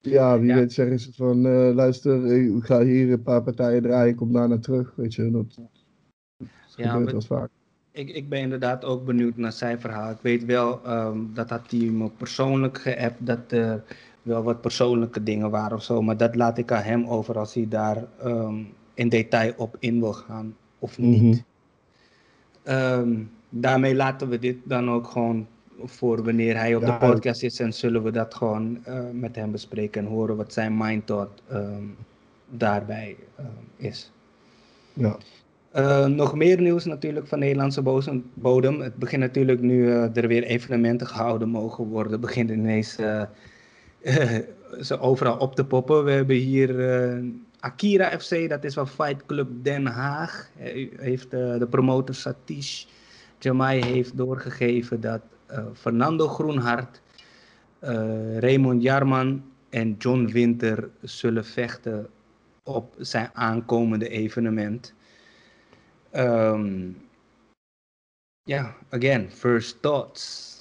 Ja, 0.00 0.38
wie 0.38 0.48
ja. 0.48 0.54
weet 0.54 0.72
zeggen 0.72 0.98
ze 0.98 1.12
van. 1.12 1.40
luister, 1.74 2.26
ik 2.26 2.64
ga 2.64 2.82
hier 2.82 3.12
een 3.12 3.22
paar 3.22 3.42
partijen 3.42 3.82
draaien. 3.82 4.10
Ik 4.10 4.16
kom 4.16 4.32
daarna 4.32 4.58
terug. 4.58 4.92
Weet 4.96 5.14
je. 5.14 5.30
Dat, 5.30 5.54
dat 5.54 6.46
ja, 6.76 6.90
gebeurt 6.90 7.12
wel 7.12 7.20
vaak. 7.20 7.50
Ik, 7.90 8.08
ik 8.08 8.28
ben 8.28 8.40
inderdaad 8.40 8.84
ook 8.84 9.04
benieuwd 9.04 9.36
naar 9.36 9.52
zijn 9.52 9.80
verhaal. 9.80 10.10
Ik 10.10 10.20
weet 10.22 10.44
wel, 10.44 10.80
um, 10.88 11.30
dat 11.34 11.50
had 11.50 11.70
hij 11.70 11.80
me 11.80 12.10
persoonlijk 12.16 12.78
geappt. 12.78 13.26
Dat 13.26 13.52
wel 14.22 14.42
wat 14.42 14.60
persoonlijke 14.60 15.22
dingen 15.22 15.50
waren 15.50 15.76
of 15.76 15.82
zo. 15.82 16.02
Maar 16.02 16.16
dat 16.16 16.34
laat 16.34 16.58
ik 16.58 16.72
aan 16.72 16.82
hem 16.82 17.06
over 17.06 17.38
als 17.38 17.54
hij 17.54 17.66
daar 17.68 18.04
um, 18.24 18.72
in 18.94 19.08
detail 19.08 19.52
op 19.56 19.76
in 19.78 20.00
wil 20.00 20.12
gaan 20.12 20.56
of 20.78 20.98
niet. 20.98 21.22
Mm 21.22 21.44
-hmm. 22.62 22.74
um, 22.74 23.30
daarmee 23.48 23.94
laten 23.94 24.28
we 24.28 24.38
dit 24.38 24.56
dan 24.64 24.90
ook 24.90 25.06
gewoon 25.06 25.46
voor 25.84 26.24
wanneer 26.24 26.56
hij 26.56 26.74
op 26.74 26.82
Ja, 26.82 26.98
de 26.98 27.06
podcast 27.06 27.42
is. 27.42 27.60
En 27.60 27.72
zullen 27.72 28.02
we 28.02 28.10
dat 28.10 28.34
gewoon 28.34 28.78
eh, 28.84 29.00
met 29.12 29.36
hem 29.36 29.50
bespreken 29.50 30.04
en 30.04 30.10
horen 30.10 30.36
wat 30.36 30.52
zijn 30.52 30.76
mind 30.76 31.06
thought 31.06 31.42
ehm, 31.48 31.84
daarbij 32.50 33.16
ehm, 33.36 33.46
is. 33.76 34.12
Ja. 34.92 35.16
Eh, 35.70 36.06
nog 36.06 36.34
meer 36.34 36.60
nieuws 36.60 36.84
natuurlijk 36.84 37.26
van 37.26 37.38
Nederlandse 37.38 37.82
bodem. 38.34 38.80
Het 38.80 38.96
begint 38.96 39.22
natuurlijk 39.22 39.60
nu 39.60 39.90
eh, 39.90 40.16
er 40.16 40.28
weer 40.28 40.42
evenementen 40.42 41.06
gehouden 41.06 41.48
mogen 41.48 41.84
worden. 41.84 42.20
begint 42.20 42.50
ineens 42.50 42.98
ze 44.88 44.98
overal 45.00 45.36
op 45.36 45.54
te 45.54 45.64
poppen. 45.64 46.04
We 46.04 46.10
hebben 46.10 46.36
hier 46.36 46.90
eh, 46.90 47.22
Akira 47.60 48.18
FC, 48.20 48.48
dat 48.48 48.64
is 48.64 48.74
van 48.74 48.88
Fight 48.88 49.26
Club 49.26 49.48
Den 49.62 49.86
Haag. 49.86 50.50
Heeft 50.96 51.32
eh, 51.32 51.58
de 51.58 51.66
promotor 51.70 52.14
Satish 52.14 52.84
Jamai 53.38 53.84
heeft 53.84 54.16
doorgegeven 54.16 55.00
dat 55.00 55.20
eh, 55.46 55.64
Fernando 55.74 56.28
Groenhart, 56.28 57.00
Raymond 58.38 58.82
Jarman 58.82 59.44
en 59.70 59.94
John 59.98 60.24
Winter 60.24 60.90
zullen 61.00 61.44
vechten 61.44 62.08
op 62.62 62.94
zijn 62.98 63.30
aankomende 63.32 64.08
evenement. 64.08 64.94
Ehm, 66.10 66.90
Ja, 68.44 68.74
again, 68.90 69.30
first 69.30 69.82
thoughts. 69.82 70.51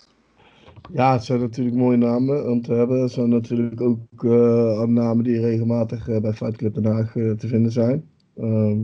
Ja, 0.90 1.14
het 1.14 1.24
zijn 1.24 1.40
natuurlijk 1.40 1.76
mooie 1.76 1.98
namen 1.98 2.50
om 2.52 2.62
te 2.62 2.74
hebben. 2.74 3.02
Het 3.02 3.12
zijn 3.12 3.30
natuurlijk 3.30 3.82
ook 3.82 4.24
eh, 4.24 4.84
namen 4.84 5.24
die 5.24 5.40
regelmatig 5.40 6.10
eh, 6.10 6.22
bij 6.22 6.34
Fight 6.34 6.58
Club 6.58 6.74
Den 6.74 6.86
Haag 6.86 7.16
eh, 7.16 7.32
te 7.32 7.48
vinden 7.48 7.72
zijn. 7.72 8.10
Ehm, 8.38 8.80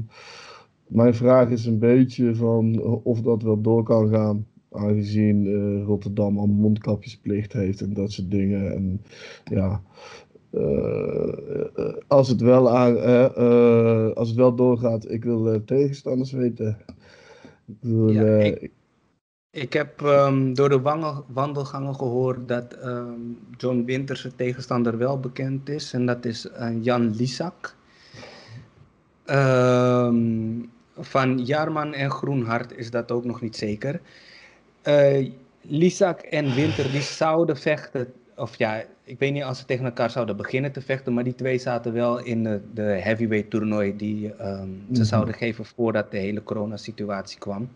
mijn 0.88 1.14
vraag 1.14 1.50
is 1.50 1.66
een 1.66 1.80
beetje 1.80 2.36
van 2.36 2.82
of 3.04 3.22
dat 3.22 3.44
wel 3.44 3.62
door 3.62 3.84
kan 3.84 4.10
gaan. 4.10 4.46
Aangezien 4.72 5.82
Rotterdam 5.84 6.38
al 6.38 6.48
mondkapjesplicht 6.48 7.54
heeft 7.54 7.82
en 7.82 7.94
dat 7.94 8.12
soort 8.12 8.32
dingen. 8.32 8.74
En 8.74 9.02
ja, 9.44 9.82
als, 12.08 12.28
het 12.28 12.42
wel 12.42 12.70
aan, 12.78 12.96
als 14.16 14.28
het 14.28 14.38
wel 14.38 14.56
doorgaat, 14.56 15.12
ik 15.12 15.24
wil 15.24 15.64
tegenstanders 15.64 16.32
weten. 16.32 16.78
Ik 17.66 17.76
wil, 17.80 18.12
Ja, 18.12 18.38
ik- 18.38 18.72
Ik 19.58 19.74
heb 19.74 20.02
ehm, 20.02 20.54
door 20.54 20.70
de 20.70 20.82
wandelgangen 21.28 21.96
gehoord 21.96 22.48
dat 22.48 22.74
ehm, 22.74 23.20
John 23.58 23.84
Winters 23.86 24.28
tegenstander 24.36 24.98
wel 24.98 25.20
bekend 25.20 25.70
is. 25.70 25.94
En 25.94 26.06
dat 26.06 26.26
is 26.26 26.50
eh, 26.50 26.84
Jan 26.84 27.16
Lisak. 27.16 27.76
Ehm, 29.26 30.62
van 30.98 31.46
Jaarman 31.46 31.94
en 31.94 32.12
Groenhart 32.12 32.78
is 32.78 32.92
dat 32.92 33.12
ook 33.12 33.26
nog 33.26 33.42
niet 33.42 33.56
zeker. 33.56 34.02
Eh 34.82 35.30
Lisak 35.62 36.20
en 36.20 36.54
Winter 36.54 36.92
die 36.92 37.02
zouden 37.02 37.58
vechten. 37.58 38.14
Of 38.36 38.58
ja, 38.58 38.84
ik 39.04 39.20
weet 39.20 39.34
niet 39.34 39.44
als 39.44 39.60
ze 39.60 39.66
tegen 39.66 39.86
elkaar 39.86 40.10
zouden 40.10 40.38
beginnen 40.38 40.72
te 40.72 40.82
vechten. 40.82 41.14
Maar 41.14 41.24
die 41.24 41.36
twee 41.36 41.58
zaten 41.58 41.94
wel 41.94 42.20
in 42.20 42.44
de, 42.44 42.62
de 42.74 42.82
heavyweight 42.82 43.50
toernooi 43.50 43.96
die 43.96 44.28
ze 44.38 44.66
Mhm. 44.90 45.04
zouden 45.04 45.34
geven 45.34 45.66
voordat 45.66 46.12
de 46.12 46.18
hele 46.18 46.44
coronasituatie 46.44 47.40
kwam. 47.40 47.70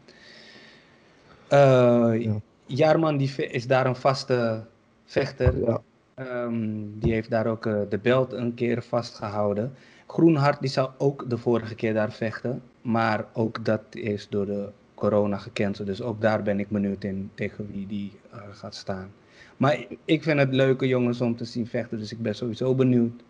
Eh 1.51 2.21
Ja. 2.21 2.39
Jaarman 2.65 3.17
die 3.17 3.35
is 3.35 3.67
daar 3.67 3.85
een 3.85 3.95
vaste 3.95 4.63
vechter. 5.05 5.59
ja. 5.59 5.81
Ehm, 6.13 6.99
die 6.99 7.13
heeft 7.13 7.29
daar 7.29 7.47
ook 7.47 7.65
eh, 7.65 7.79
de 7.89 7.97
belt 7.97 8.33
een 8.33 8.53
keer 8.53 8.83
vastgehouden. 8.83 9.73
Groenhart 10.07 10.59
die 10.59 10.69
zou 10.69 10.89
ook 10.97 11.29
de 11.29 11.37
vorige 11.37 11.75
keer 11.75 11.93
daar 11.93 12.11
vechten. 12.11 12.61
Maar 12.81 13.25
ook 13.33 13.65
dat 13.65 13.81
is 13.89 14.29
door 14.29 14.45
de 14.45 14.69
corona 14.95 15.37
gecanceld. 15.37 15.87
Dus 15.87 16.01
ook 16.01 16.21
daar 16.21 16.43
ben 16.43 16.59
ik 16.59 16.69
benieuwd 16.69 17.03
in 17.03 17.31
tegen 17.33 17.67
wie 17.71 17.87
die 17.87 18.11
eh, 18.31 18.39
gaat 18.51 18.75
staan. 18.75 19.11
Maar 19.57 19.85
ik 20.05 20.23
vind 20.23 20.39
het 20.39 20.53
leuke 20.53 20.87
jongens 20.87 21.21
om 21.21 21.35
te 21.35 21.45
zien 21.45 21.67
vechten. 21.67 21.97
Dus 21.97 22.11
ik 22.11 22.21
ben 22.21 22.35
sowieso 22.35 22.75
benieuwd 22.75 23.21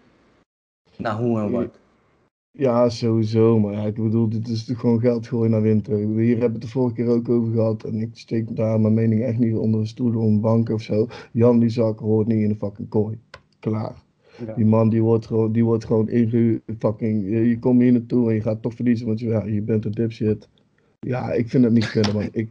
naar 0.98 1.16
hoe 1.16 1.40
en 1.40 1.52
wat. 1.52 1.80
Ja, 2.52 2.90
sowieso. 2.90 3.60
Maar 3.60 3.74
ja, 3.74 3.86
ik 3.86 3.94
bedoel, 3.94 4.30
dit 4.30 4.48
is 4.48 4.66
toch 4.66 4.80
gewoon 4.80 5.00
geld 5.00 5.28
gooien 5.28 5.52
naar 5.52 5.62
winter. 5.62 5.98
Hier 5.98 6.40
hebben 6.40 6.48
we 6.48 6.54
het 6.54 6.62
de 6.62 6.68
vorige 6.68 6.96
keer 6.96 7.08
ook 7.08 7.30
over 7.30 7.54
gehad. 7.54 7.84
En 7.84 8.02
ik 8.02 8.10
steek 8.14 8.56
daar 8.56 8.80
mijn 8.80 8.94
mening 8.94 9.24
echt 9.24 9.38
niet 9.38 9.56
onder 9.56 9.80
een 9.80 9.88
stoel 9.88 10.16
of 10.16 10.24
een 10.24 10.42
bank 10.42 10.70
of 10.70 10.82
zo. 10.82 11.08
Jan 11.32 11.60
die 11.60 11.70
zak 11.70 12.00
hoort 12.00 12.28
niet 12.28 12.42
in 12.42 12.50
de 12.50 12.56
fucking 12.56 12.90
kooi. 12.90 13.18
Klaar. 13.60 14.04
Ja. 14.46 14.54
Die 14.54 14.66
man 14.66 14.90
die 14.90 15.02
wordt 15.02 15.26
gewoon, 15.26 15.52
die 15.52 15.66
wordt 15.66 15.86
gewoon 15.86 16.10
inge... 16.10 16.62
Fucking, 16.80 17.24
je, 17.24 17.50
je 17.50 17.60
komt 17.60 17.82
hier 17.82 17.92
naartoe 17.92 18.30
en 18.30 18.36
je 18.36 18.42
gaat 18.42 18.62
toch 18.62 18.74
verliezen, 18.74 19.08
want 19.08 19.20
je, 19.20 19.28
ja, 19.28 19.46
je 19.46 19.62
bent 19.62 19.86
een 19.86 19.92
dipshit. 19.92 20.50
Ja, 21.00 21.32
ik 21.32 21.50
vind 21.50 21.64
het 21.64 21.74
niet 21.74 21.92
kunnen, 21.92 22.14
man. 22.14 22.30
Ik, 22.32 22.50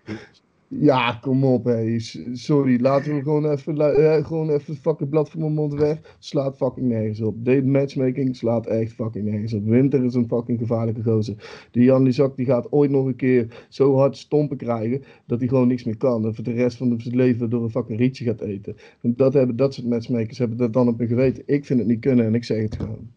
ja, 0.78 1.18
kom 1.20 1.44
op, 1.44 1.64
hé. 1.64 1.98
Sorry, 2.32 2.80
laten 2.80 3.14
we 3.14 3.22
gewoon 3.22 3.50
even, 3.50 3.76
eh, 3.76 4.26
gewoon 4.26 4.50
even 4.50 4.76
fucking 4.76 5.10
blad 5.10 5.30
van 5.30 5.40
mijn 5.40 5.52
mond 5.52 5.74
weg. 5.74 6.16
Slaat 6.18 6.56
fucking 6.56 6.86
nergens 6.86 7.20
op. 7.20 7.44
Deze 7.44 7.66
matchmaking 7.66 8.36
slaat 8.36 8.66
echt 8.66 8.92
fucking 8.92 9.24
nergens 9.24 9.52
op. 9.52 9.64
Winter 9.64 10.04
is 10.04 10.14
een 10.14 10.28
fucking 10.28 10.58
gevaarlijke 10.58 11.02
gozer. 11.02 11.68
Die 11.70 11.84
Jan 11.84 12.02
Lizak 12.02 12.36
die 12.36 12.46
gaat 12.46 12.72
ooit 12.72 12.90
nog 12.90 13.06
een 13.06 13.16
keer 13.16 13.66
zo 13.68 13.96
hard 13.96 14.16
stompen 14.16 14.56
krijgen 14.56 15.02
dat 15.26 15.38
hij 15.38 15.48
gewoon 15.48 15.68
niks 15.68 15.84
meer 15.84 15.96
kan. 15.96 16.24
En 16.24 16.34
voor 16.34 16.44
de 16.44 16.52
rest 16.52 16.76
van 16.76 17.00
zijn 17.00 17.16
leven 17.16 17.50
door 17.50 17.62
een 17.62 17.70
fucking 17.70 17.98
rietje 17.98 18.24
gaat 18.24 18.40
eten. 18.40 18.76
En 19.00 19.14
dat, 19.16 19.32
hebben, 19.32 19.56
dat 19.56 19.74
soort 19.74 19.86
matchmakers 19.86 20.38
hebben 20.38 20.56
dat 20.56 20.72
dan 20.72 20.88
op 20.88 20.98
hun 20.98 21.08
geweten. 21.08 21.42
Ik 21.46 21.64
vind 21.64 21.78
het 21.78 21.88
niet 21.88 22.00
kunnen 22.00 22.26
en 22.26 22.34
ik 22.34 22.44
zeg 22.44 22.62
het 22.62 22.76
gewoon. 22.76 23.10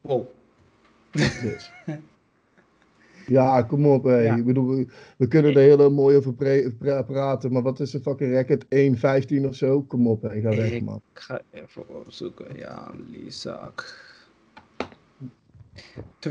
Wow. 0.00 0.26
Dus. 1.12 1.72
Ja, 3.26 3.62
kom 3.62 3.86
op. 3.86 4.04
Ja. 4.04 4.36
Ik 4.36 4.44
bedoel, 4.44 4.86
we, 5.16 5.26
kunnen 5.28 5.54
er 5.54 5.60
heel 5.60 5.90
mooi 5.90 6.16
over 6.16 6.34
praten, 7.06 7.52
maar 7.52 7.62
wat 7.62 7.80
is 7.80 7.92
een 7.92 8.00
fucking 8.02 8.32
record? 8.32 8.64
1,15 9.40 9.44
of 9.48 9.54
zo? 9.54 9.82
Kom 9.82 10.06
op, 10.06 10.22
hé. 10.22 10.40
Ga 10.40 10.48
weg, 10.48 10.72
Ik 10.72 10.84
man. 10.84 11.00
ga 11.12 11.40
even 11.50 11.82
opzoeken. 11.88 12.46
Ja, 12.56 12.90
Lisak. 13.10 14.02
2,17 16.28 16.30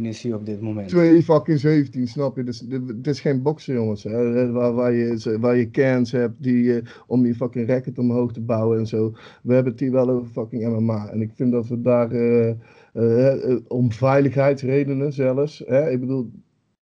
is 0.00 0.22
hij 0.22 0.32
op 0.32 0.46
dit 0.46 0.60
moment. 0.60 0.88
2 0.88 1.22
fucking 1.22 1.58
17, 1.58 2.08
snap 2.08 2.36
je? 2.36 2.42
Dus, 2.44 2.58
dit, 2.58 2.86
dit 2.86 3.06
is 3.06 3.20
geen 3.20 3.42
boksen, 3.42 3.74
jongens. 3.74 4.02
Hè? 4.02 4.50
Waar, 4.52 4.72
waar, 4.72 4.92
je, 4.92 5.36
waar 5.40 5.56
je 5.56 5.70
cans 5.70 6.12
hebt 6.12 6.42
die, 6.42 6.78
eh, 6.78 6.86
om 7.06 7.26
je 7.26 7.34
fucking 7.34 7.66
record 7.66 7.98
omhoog 7.98 8.32
te 8.32 8.40
bouwen 8.40 8.78
en 8.78 8.86
zo. 8.86 9.12
We 9.42 9.54
hebben 9.54 9.72
het 9.72 9.80
hier 9.80 9.90
wel 9.92 10.10
over 10.10 10.30
fucking 10.30 10.66
MMA. 10.66 11.08
En 11.10 11.20
ik 11.20 11.30
vind 11.34 11.52
dat 11.52 11.68
we 11.68 11.80
daar, 11.80 12.10
eh, 12.10 12.48
eh, 12.48 12.48
eh, 12.48 12.56
om 13.68 13.92
veiligheidsredenen 13.92 15.12
zelfs, 15.12 15.62
hè? 15.66 15.90
ik 15.90 16.00
bedoel, 16.00 16.30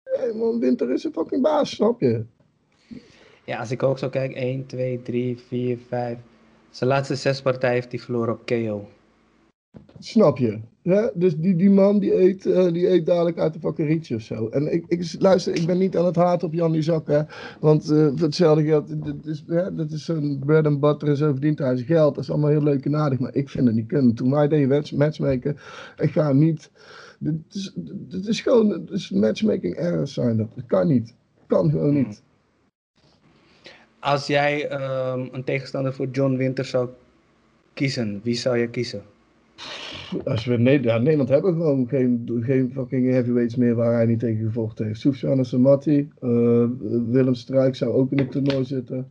hey, 0.03 0.33
man, 0.35 0.59
Winter 0.59 0.93
is 0.93 1.05
een 1.05 1.13
fucking 1.13 1.43
baas, 1.43 1.71
snap 1.71 2.01
je? 2.01 2.25
Ja, 3.45 3.59
als 3.59 3.71
ik 3.71 3.83
ook 3.83 3.99
zo 3.99 4.09
kijk, 4.09 4.33
1, 4.33 4.67
2, 4.67 5.03
3, 5.03 5.39
4, 5.39 5.79
5. 5.89 6.19
Zijn 6.71 6.91
laatste 6.91 7.15
zes 7.15 7.43
partijen 7.43 7.75
heeft 7.75 7.93
hij 7.93 8.01
verloren 8.01 8.35
op 8.35 8.47
KO. 8.47 8.89
Snap 9.99 10.39
je? 10.39 10.61
Dus 11.15 11.37
die, 11.37 11.57
die 11.57 11.71
man 11.71 11.99
die 11.99 12.15
eet, 12.15 12.47
eh, 12.47 12.73
die 12.73 12.89
eet 12.89 13.07
dadelijk 13.07 13.39
uit 13.39 13.53
de 13.53 13.59
fucking 13.59 13.89
rietje 13.89 14.15
of 14.15 14.23
zo. 14.23 14.49
En 14.49 14.73
ik, 14.73 14.85
ik, 14.89 15.15
luister, 15.19 15.55
ik 15.55 15.67
ben 15.67 15.79
niet 15.79 15.97
aan 15.97 16.05
het 16.05 16.17
haat 16.17 16.43
op 16.43 16.53
Jan 16.53 16.71
Lizak, 16.71 17.07
hè. 17.07 17.23
Want 17.61 17.91
eh, 17.91 18.15
hetzelfde 18.17 18.65
geld, 18.65 19.05
dit 19.05 19.27
is, 19.27 19.45
hè, 19.47 19.75
dat 19.75 19.91
is 19.91 20.05
zo'n 20.05 20.43
bread 20.47 20.67
and 20.67 20.81
butter 20.81 21.09
en 21.09 21.17
zo 21.17 21.31
verdient 21.31 21.59
hij 21.59 21.75
zijn 21.77 21.87
geld. 21.87 22.15
Dat 22.15 22.25
is 22.25 22.31
allemaal 22.31 22.51
heel 22.51 22.63
leuk 22.63 22.85
en 22.85 22.97
aardig, 22.97 23.19
maar 23.19 23.35
ik 23.35 23.49
vind 23.49 23.67
het 23.67 23.75
niet 23.75 23.87
kunnen. 23.87 24.15
Toen 24.15 24.31
wij 24.31 24.49
deden 24.49 24.69
match- 24.69 24.93
matchmaken, 24.93 25.57
ik 25.97 26.11
ga 26.11 26.33
niet... 26.33 26.71
Dit 27.19 27.35
is, 27.51 27.75
is 28.27 28.41
gewoon, 28.41 28.89
is 28.91 29.11
matchmaking 29.11 29.75
errors 29.75 30.13
zijn 30.13 30.37
dat. 30.37 30.49
Dat 30.55 30.67
kan 30.67 30.87
niet. 30.87 31.15
Kan 31.47 31.71
gewoon 31.71 31.95
niet. 31.95 32.23
Als 33.99 34.27
jij 34.27 34.69
ehm, 34.69 35.29
een 35.33 35.45
tegenstander 35.45 35.95
voor 35.95 36.09
John 36.11 36.37
Winter 36.37 36.65
zou 36.65 36.89
kiezen, 37.75 38.21
wie 38.23 38.35
zou 38.35 38.59
je 38.59 38.69
kiezen? 38.69 39.03
Als 40.25 40.45
we 40.45 40.53
ja, 40.83 40.99
Nederland 40.99 41.29
hebben 41.29 41.53
gewoon 41.53 41.89
geen, 41.89 42.41
geen 42.41 42.71
fucking 42.73 43.11
heavyweights 43.11 43.57
meer 43.57 43.75
waar 43.75 43.95
hij 43.95 44.07
niet 44.07 44.19
tegen 44.19 44.45
gevochten 44.45 44.87
heeft. 44.87 45.01
Sofiane 45.01 45.45
Samati, 45.45 46.09
eh 46.21 46.67
Willem 47.11 47.35
Struik 47.35 47.75
zou 47.77 47.93
ook 47.93 48.11
in 48.13 48.19
het 48.19 48.31
toernooi 48.31 48.65
zitten. 48.65 49.11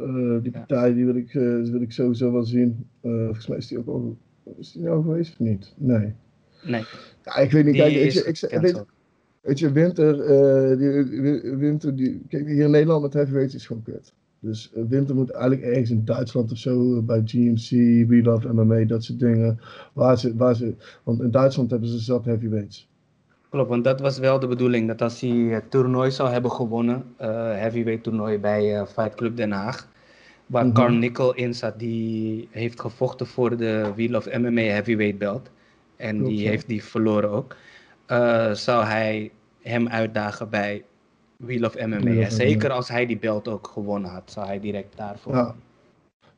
Eh, 0.00 0.36
die 0.42 0.50
partij 0.50 0.92
die 0.94 1.04
wil, 1.04 1.16
ik, 1.16 1.34
eh, 1.34 1.42
wil 1.62 1.80
ik 1.82 1.92
sowieso 1.92 2.32
wel 2.32 2.44
zien. 2.44 2.86
Volgens 3.02 3.46
mij 3.46 3.58
is 3.58 3.66
die 3.68 3.78
ook 3.78 3.86
al. 3.86 4.16
Is 4.58 4.72
die 4.72 4.82
nou 4.82 5.02
geweest 5.02 5.32
of 5.32 5.38
niet? 5.38 5.74
Nee. 5.76 6.12
Nee, 6.64 6.82
Ja, 7.24 7.36
ik 7.36 7.50
weet 7.50 7.64
niet. 7.64 7.74
Kijk, 7.76 7.92
ik, 7.94 8.36
zeg- 8.36 8.60
weet, 8.60 8.84
weet 9.40 9.58
je, 9.58 9.72
Winter, 9.72 10.16
die- 10.78 11.56
Winter 11.56 11.96
die, 11.96 12.20
kijk, 12.28 12.46
hier 12.46 12.64
in 12.64 12.70
Nederland 12.70 13.02
met 13.02 13.12
heavyweights 13.12 13.54
is 13.54 13.66
gewoon 13.66 13.82
kut. 13.82 14.12
Dus 14.42 14.72
eh, 14.74 14.82
Winter 14.88 15.14
moet 15.14 15.30
eigenlijk 15.30 15.62
ergens 15.62 15.90
in 15.90 16.04
Duitsland 16.04 16.52
of 16.52 16.58
zo, 16.58 16.96
eh, 16.96 17.02
bij 17.02 17.22
GMC, 17.24 17.70
We 18.08 18.20
Love 18.22 18.52
MMA, 18.52 18.84
dat 18.84 19.04
soort 19.04 19.18
dingen. 19.18 19.60
Waar 19.92 20.18
ze, 20.18 20.36
waar 20.36 20.54
ze, 20.54 20.74
want 21.02 21.20
in 21.20 21.30
Duitsland 21.30 21.70
hebben 21.70 21.88
ze 21.88 21.98
zat 21.98 22.24
heavyweights. 22.24 22.88
Klopt, 23.50 23.68
want 23.68 23.84
dat 23.84 24.00
was 24.00 24.18
wel 24.18 24.38
de 24.38 24.46
bedoeling. 24.46 24.88
Dat 24.88 25.02
als 25.02 25.20
hij 25.20 25.30
het 25.30 25.70
toernooi 25.70 26.10
zou 26.10 26.30
hebben 26.30 26.50
gewonnen, 26.50 27.04
eh 27.16 27.28
heavyweight 27.54 28.02
toernooi 28.02 28.38
bij 28.38 28.76
eh, 28.78 28.86
Fight 28.86 29.14
Club 29.14 29.36
Den 29.36 29.52
Haag, 29.52 29.88
waar 30.46 30.64
Mhm. 30.66 30.74
Carl 30.74 30.92
Nickel 30.94 31.34
in 31.34 31.54
zat, 31.54 31.78
die 31.78 32.48
heeft 32.50 32.80
gevochten 32.80 33.26
voor 33.26 33.56
de 33.56 33.92
Wheel 33.96 34.14
of 34.16 34.26
MMA 34.38 34.60
heavyweight 34.60 35.18
belt. 35.18 35.50
En 35.96 36.16
Klopt, 36.16 36.30
die 36.30 36.42
ja. 36.42 36.48
heeft 36.50 36.68
die 36.68 36.84
verloren 36.84 37.30
ook. 37.30 37.56
Eh, 38.06 38.52
zou 38.52 38.84
hij 38.84 39.30
hem 39.60 39.88
uitdagen 39.88 40.48
bij 40.50 40.84
Wheel 41.44 41.64
of 41.64 41.74
MMA. 41.74 41.98
Wheel 42.00 42.18
of 42.18 42.24
En 42.24 42.30
zeker 42.32 42.70
als 42.70 42.88
hij 42.88 43.06
die 43.06 43.18
belt 43.18 43.48
ook 43.48 43.66
gewonnen 43.66 44.10
had, 44.10 44.30
zou 44.30 44.46
hij 44.46 44.60
direct 44.60 44.96
daarvoor. 44.96 45.34
Ja. 45.34 45.54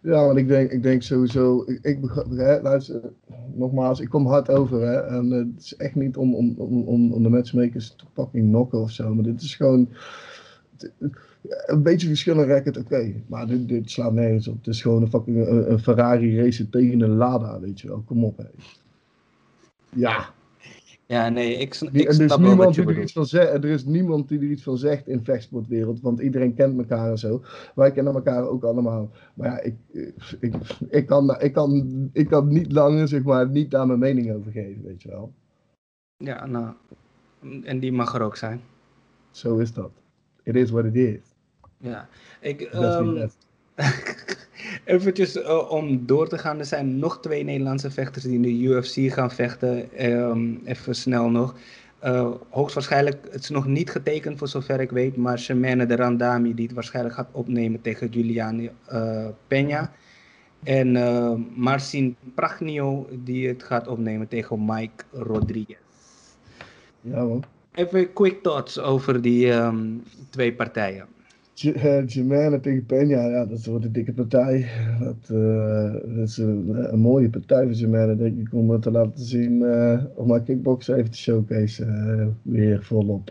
Ja, 0.01 0.25
want 0.27 0.39
ik 0.39 0.49
denk, 0.49 0.71
ik 0.71 0.83
denk 0.83 1.03
sowieso, 1.03 1.63
ik, 1.67 1.79
ik 1.83 1.99
hè, 2.31 2.61
luister, 2.61 3.01
nogmaals, 3.55 4.01
ik 4.01 4.09
kom 4.09 4.27
hard 4.27 4.51
over, 4.51 4.81
hè, 4.81 5.01
en 5.01 5.33
eh, 5.33 5.39
het 5.39 5.65
is 5.65 5.77
echt 5.77 5.95
niet 5.95 6.17
om, 6.17 6.35
om, 6.35 6.55
om, 6.59 7.13
om, 7.13 7.23
de 7.23 7.29
matchmakers 7.29 7.95
te 7.97 8.05
fucking 8.15 8.49
knocken 8.49 8.81
of 8.81 8.91
zo, 8.91 9.15
maar 9.15 9.25
dit 9.25 9.43
is 9.43 9.55
gewoon, 9.57 9.89
het- 10.79 10.93
een 11.67 11.83
beetje 11.83 12.07
verschillende 12.07 12.55
record, 12.55 12.77
oké, 12.77 13.13
maar 13.27 13.47
dit, 13.47 13.69
dit 13.69 13.91
slaat 13.91 14.13
nergens 14.13 14.49
op. 14.49 14.57
Het 14.57 14.67
is 14.67 14.83
gewoon 14.83 15.03
een 15.03 15.09
fucking 15.09 15.47
een, 15.47 15.71
een 15.73 15.79
Ferrari 15.79 16.41
race 16.43 16.71
tegen 16.71 17.01
een 17.01 17.17
Lada, 17.17 17.61
weet 17.61 17.81
je 17.81 17.89
wel, 17.89 18.03
kom 18.07 18.25
op, 18.25 18.37
hè. 18.37 18.45
Ja, 19.91 20.29
Ja, 21.07 21.29
nee, 21.29 21.55
ik, 21.55 21.79
die- 21.79 21.89
ik 22.03 22.09
en 22.09 22.15
er 22.15 22.25
is 22.25 22.37
niemand 22.37 22.75
die 22.75 22.87
er 22.87 23.01
iets 23.03 23.13
van 23.13 23.27
zegt, 23.27 23.53
er 23.53 23.65
is 23.65 23.85
niemand 23.85 24.29
die 24.29 24.39
er 24.39 24.45
iets 24.51 24.63
van 24.63 24.79
zegt 24.79 25.09
in 25.09 25.25
vechtsportwereld, 25.25 26.01
want 26.01 26.21
iedereen 26.21 26.55
kent 26.55 26.79
elkaar 26.79 27.11
en 27.11 27.19
zo. 27.19 27.43
Wij 27.75 27.93
kennen 27.93 28.15
elkaar 28.15 28.49
ook 28.49 28.65
allemaal. 28.65 29.11
Maar 29.35 29.49
ja, 29.51 29.61
ik, 29.61 29.75
ik, 30.41 30.55
ik, 30.89 31.07
kan, 31.07 31.41
ik, 31.41 31.53
kan, 31.53 32.11
ik 32.13 32.29
kan 32.29 32.49
niet 32.49 32.73
langer, 32.73 33.09
zeg 33.09 33.23
maar, 33.23 33.49
niet 33.49 33.71
daar 33.71 33.87
mijn 33.87 33.99
mening 33.99 34.33
over 34.35 34.53
geven, 34.53 34.83
weet 34.83 35.03
je 35.03 35.09
wel. 35.09 35.33
Ja, 36.17 36.47
nou, 36.47 36.75
en 37.63 37.81
die 37.81 37.93
mag 37.93 38.15
er 38.15 38.21
ook 38.23 38.37
zijn. 38.37 38.61
Zo 39.31 39.59
is 39.59 39.73
dat. 39.73 39.91
It 40.43 40.57
is 40.57 40.71
what 40.71 40.85
it 40.85 40.95
is. 40.95 41.21
Ja, 41.79 42.09
ik. 42.41 42.69
eventjes 44.85 45.43
eh, 45.43 45.71
om 45.71 46.07
door 46.07 46.29
te 46.29 46.39
gaan. 46.39 46.59
Er 46.59 46.65
zijn 46.65 46.99
nog 46.99 47.21
twee 47.21 47.45
Nederlandse 47.45 47.91
vechters 47.91 48.25
die 48.25 48.35
in 48.35 48.43
de 48.43 48.63
UFC 48.63 49.13
gaan 49.13 49.31
vechten. 49.31 49.93
Ehm, 49.93 50.55
even 50.65 50.95
snel 50.95 51.31
nog. 51.31 51.55
Eh, 51.99 52.31
hoogstwaarschijnlijk, 52.49 53.17
het 53.31 53.43
is 53.43 53.49
nog 53.49 53.67
niet 53.67 53.91
getekend 53.91 54.39
voor 54.39 54.49
zover 54.49 54.81
ik 54.81 54.91
weet, 54.91 55.17
maar 55.17 55.39
Shemane 55.39 55.87
de 55.87 55.97
Randami 55.97 56.55
die 56.55 56.65
het 56.67 56.75
waarschijnlijk 56.75 57.15
gaat 57.15 57.29
opnemen 57.33 57.81
tegen 57.81 58.09
Julian 58.09 58.69
eh 58.87 59.27
Peña. 59.49 59.91
En 60.63 60.93
Marcin 61.55 62.17
Pragnio 62.35 63.09
die 63.11 63.49
het 63.49 63.63
gaat 63.63 63.89
opnemen 63.89 64.29
tegen 64.29 64.65
Mike 64.65 65.05
Rodriguez. 65.13 65.79
Ja. 67.01 67.39
Even 67.75 68.13
quick 68.13 68.43
thoughts 68.43 68.79
over 68.79 69.23
die 69.23 69.53
ehm, 69.53 69.87
twee 70.31 70.55
partijen. 70.55 71.07
J- 71.55 71.71
eh, 71.71 72.05
tegen 72.61 72.87
Peña, 72.87 73.31
ja, 73.31 73.47
dat 73.47 73.65
wordt 73.65 73.85
een 73.85 73.93
dikke 73.93 74.13
partij. 74.13 74.69
Dat, 75.01 75.37
eh, 75.37 75.93
dat 75.93 76.29
is 76.29 76.37
een, 76.37 76.93
een 76.93 76.99
mooie 76.99 77.31
partij 77.31 77.63
voor 77.65 77.73
Jermaine, 77.73 78.17
denk 78.17 78.39
ik, 78.39 78.55
om 78.55 78.71
het 78.71 78.83
te 78.83 78.91
laten 78.91 79.25
zien. 79.25 79.63
eh 79.63 80.05
om 80.15 80.31
haar 80.31 80.43
kickboxen 80.43 80.97
even 80.97 81.11
te 81.11 81.19
showcase 81.19 81.85
eh, 81.85 82.27
weer 82.43 82.83
volop. 82.83 83.31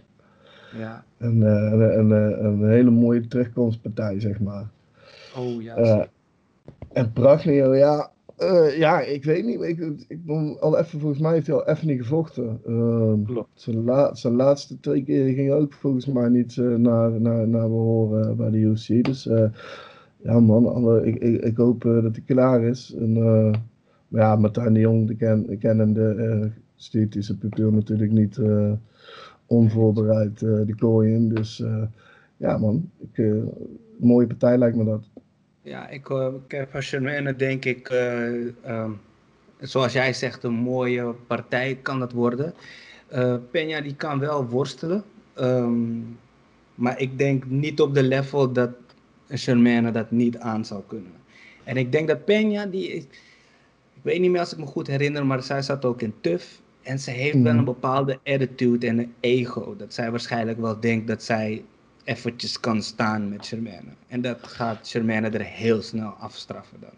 Ja. 0.77 1.03
Een, 1.17 1.43
eh, 1.43 1.95
een, 1.97 2.11
een, 2.45 2.69
hele 2.69 2.89
mooie 2.89 3.27
terugkomstpartij, 3.27 4.19
zeg 4.19 4.39
maar. 4.39 4.65
Oh 5.37 5.61
ja. 5.61 5.75
Eh, 5.75 6.03
en 6.93 7.11
Pragnio, 7.11 7.75
ja, 7.75 8.11
eh, 8.37 8.77
ja, 8.77 9.01
ik 9.01 9.23
weet 9.23 9.45
niet. 9.45 9.61
Ik, 9.61 9.79
ik 10.07 10.25
ben 10.25 10.57
al 10.59 10.77
even, 10.77 10.99
volgens 10.99 11.21
mij 11.21 11.33
heeft 11.33 11.47
hij 11.47 11.55
al 11.55 11.67
even 11.67 11.87
niet 11.87 12.01
gevochten. 12.01 12.59
Ehm, 12.65 13.23
Klopt. 13.23 13.49
zijn, 13.53 13.83
la, 13.83 14.13
zijn 14.15 14.35
laatste 14.35 14.79
twee 14.79 15.03
keer 15.03 15.33
ging 15.33 15.51
ook 15.51 15.73
volgens 15.73 16.05
mij 16.05 16.29
niet 16.29 16.57
eh, 16.57 16.75
naar, 16.75 17.21
naar, 17.21 17.47
naar 17.47 17.67
behoren 17.67 18.37
bij 18.37 18.49
de 18.49 18.57
UFC. 18.57 19.03
Dus 19.03 19.27
eh, 19.27 19.45
ja, 20.21 20.39
man, 20.39 20.73
alle, 20.73 21.05
ik, 21.05 21.15
ik, 21.15 21.41
ik 21.43 21.57
hoop 21.57 21.85
eh, 21.85 22.01
dat 22.01 22.15
hij 22.15 22.23
klaar 22.25 22.63
is. 22.63 22.93
En, 22.99 23.17
eh, 23.17 23.53
maar 24.07 24.21
ja, 24.21 24.35
Martijn 24.35 24.73
de 24.73 24.79
Jong, 24.79 25.07
de 25.07 25.15
ken, 25.15 25.57
kennende, 25.59 26.09
eh, 26.13 26.49
stuurt 26.75 27.13
hij 27.13 27.23
zijn 27.23 27.37
pupil 27.37 27.71
natuurlijk 27.71 28.11
niet 28.11 28.37
eh, 28.37 28.71
onvoorbereid 29.45 30.41
eh, 30.41 30.59
de 30.65 30.75
kooi 30.75 31.13
in. 31.13 31.29
Dus 31.29 31.59
eh, 31.61 31.83
ja, 32.37 32.57
man, 32.57 32.89
ik, 32.99 33.17
eh, 33.17 33.33
mooie 33.99 34.27
partij 34.27 34.57
lijkt 34.57 34.77
me 34.77 34.83
dat. 34.83 35.09
Ja, 35.63 35.87
ik, 35.89 36.09
eh, 36.09 36.27
ik 36.45 36.51
heb 36.51 36.71
van 36.71 36.81
Sherman 36.81 37.33
denk 37.37 37.65
ik, 37.65 37.89
eh, 37.89 38.47
ehm, 38.65 38.91
zoals 39.59 39.93
jij 39.93 40.13
zegt, 40.13 40.43
een 40.43 40.53
mooie 40.53 41.13
partij 41.27 41.79
kan 41.81 41.99
dat 41.99 42.11
worden. 42.11 42.53
Eh 43.07 43.35
Peña 43.51 43.83
die 43.83 43.95
kan 43.95 44.19
wel 44.19 44.45
worstelen, 44.47 45.03
ehm, 45.33 45.99
maar 46.75 46.99
ik 46.99 47.17
denk 47.17 47.45
niet 47.45 47.81
op 47.81 47.93
de 47.93 48.03
level 48.03 48.51
dat 48.53 48.69
Sherman 49.35 49.91
dat 49.93 50.11
niet 50.11 50.37
aan 50.37 50.65
zou 50.65 50.81
kunnen. 50.87 51.11
En 51.63 51.77
ik 51.77 51.91
denk 51.91 52.07
dat 52.07 52.19
Peña, 52.21 52.69
die, 52.71 52.91
ik 52.93 53.07
weet 54.01 54.19
niet 54.19 54.31
meer 54.31 54.39
als 54.39 54.53
ik 54.53 54.59
me 54.59 54.65
goed 54.65 54.87
herinner, 54.87 55.25
maar 55.25 55.43
zij 55.43 55.61
zat 55.61 55.85
ook 55.85 56.01
in 56.01 56.13
TUF. 56.21 56.61
En 56.81 56.99
ze 56.99 57.11
heeft 57.11 57.33
wel 57.41 57.51
Mhm. 57.51 57.57
een 57.57 57.65
bepaalde 57.65 58.19
attitude 58.23 58.87
en 58.87 58.97
een 58.99 59.13
ego. 59.19 59.75
Dat 59.75 59.93
zij 59.93 60.11
waarschijnlijk 60.11 60.59
wel 60.59 60.79
denkt 60.79 61.07
dat 61.07 61.23
zij 61.23 61.63
eventjes 62.03 62.59
kan 62.59 62.81
staan 62.81 63.29
met 63.29 63.45
Shermane. 63.45 63.93
En 64.07 64.21
dat 64.21 64.37
gaat 64.41 64.87
Shermane 64.87 65.29
er 65.29 65.43
heel 65.43 65.81
snel 65.81 66.09
afstraffen 66.09 66.77
dan. 66.79 66.89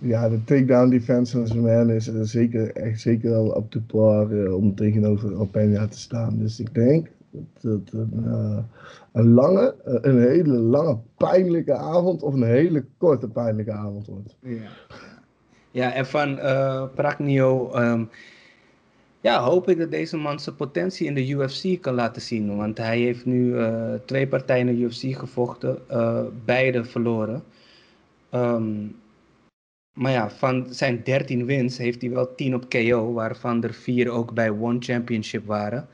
Ja, 0.00 0.28
de 0.28 0.44
takedown 0.44 0.88
defense 0.90 1.36
van 1.36 1.46
Zeman 1.46 1.90
is 1.90 2.08
eh, 2.08 2.20
zeker, 2.22 2.76
echt 2.76 3.00
zeker 3.00 3.30
wel 3.30 3.48
op 3.48 3.72
de 3.72 3.80
par 3.80 4.44
eh, 4.44 4.54
om 4.54 4.74
tegenover 4.74 5.32
Alpeña 5.32 5.88
te 5.88 5.98
staan. 5.98 6.38
Dus 6.38 6.60
ik 6.60 6.74
denk 6.74 7.06
dat 7.30 7.42
het 7.62 7.92
een, 7.92 8.24
eh, 8.24 8.58
een 9.12 9.28
lange, 9.28 9.74
eh, 9.84 9.94
een 10.00 10.20
hele 10.20 10.54
lange 10.58 10.98
pijnlijke 11.16 11.74
avond 11.74 12.22
of 12.22 12.34
een 12.34 12.42
hele 12.42 12.84
korte 12.98 13.28
pijnlijke 13.28 13.72
avond 13.72 14.06
wordt. 14.06 14.36
Ja, 14.40 14.70
ja 15.70 15.92
en 15.92 16.06
van 16.06 16.38
Pragnio 16.94 17.72
ehm, 17.72 18.04
ja, 19.20 19.42
hoop 19.42 19.68
ik 19.68 19.78
dat 19.78 19.90
deze 19.90 20.16
man 20.16 20.40
zijn 20.40 20.56
potentie 20.56 21.06
in 21.06 21.14
de 21.14 21.28
UFC 21.28 21.80
kan 21.80 21.94
laten 21.94 22.22
zien. 22.22 22.56
Want 22.56 22.78
hij 22.78 22.98
heeft 22.98 23.24
nu 23.24 23.58
eh, 23.58 23.94
twee 24.04 24.28
partijen 24.28 24.68
in 24.68 24.74
de 24.74 24.82
UFC 24.82 25.18
gevochten, 25.18 25.88
eh, 25.88 26.24
beide 26.44 26.84
verloren. 26.84 27.44
Ehm, 28.30 28.86
maar 29.92 30.12
ja, 30.12 30.30
van 30.30 30.66
zijn 30.70 31.02
13 31.04 31.44
wins 31.46 31.78
heeft 31.78 32.00
hij 32.00 32.10
wel 32.10 32.34
10 32.34 32.54
op 32.54 32.68
KO, 32.68 33.12
waarvan 33.12 33.62
er 33.62 33.74
4 33.74 34.10
ook 34.10 34.34
bij 34.34 34.50
One 34.50 34.76
Championship 34.80 35.46
waren. 35.46 35.88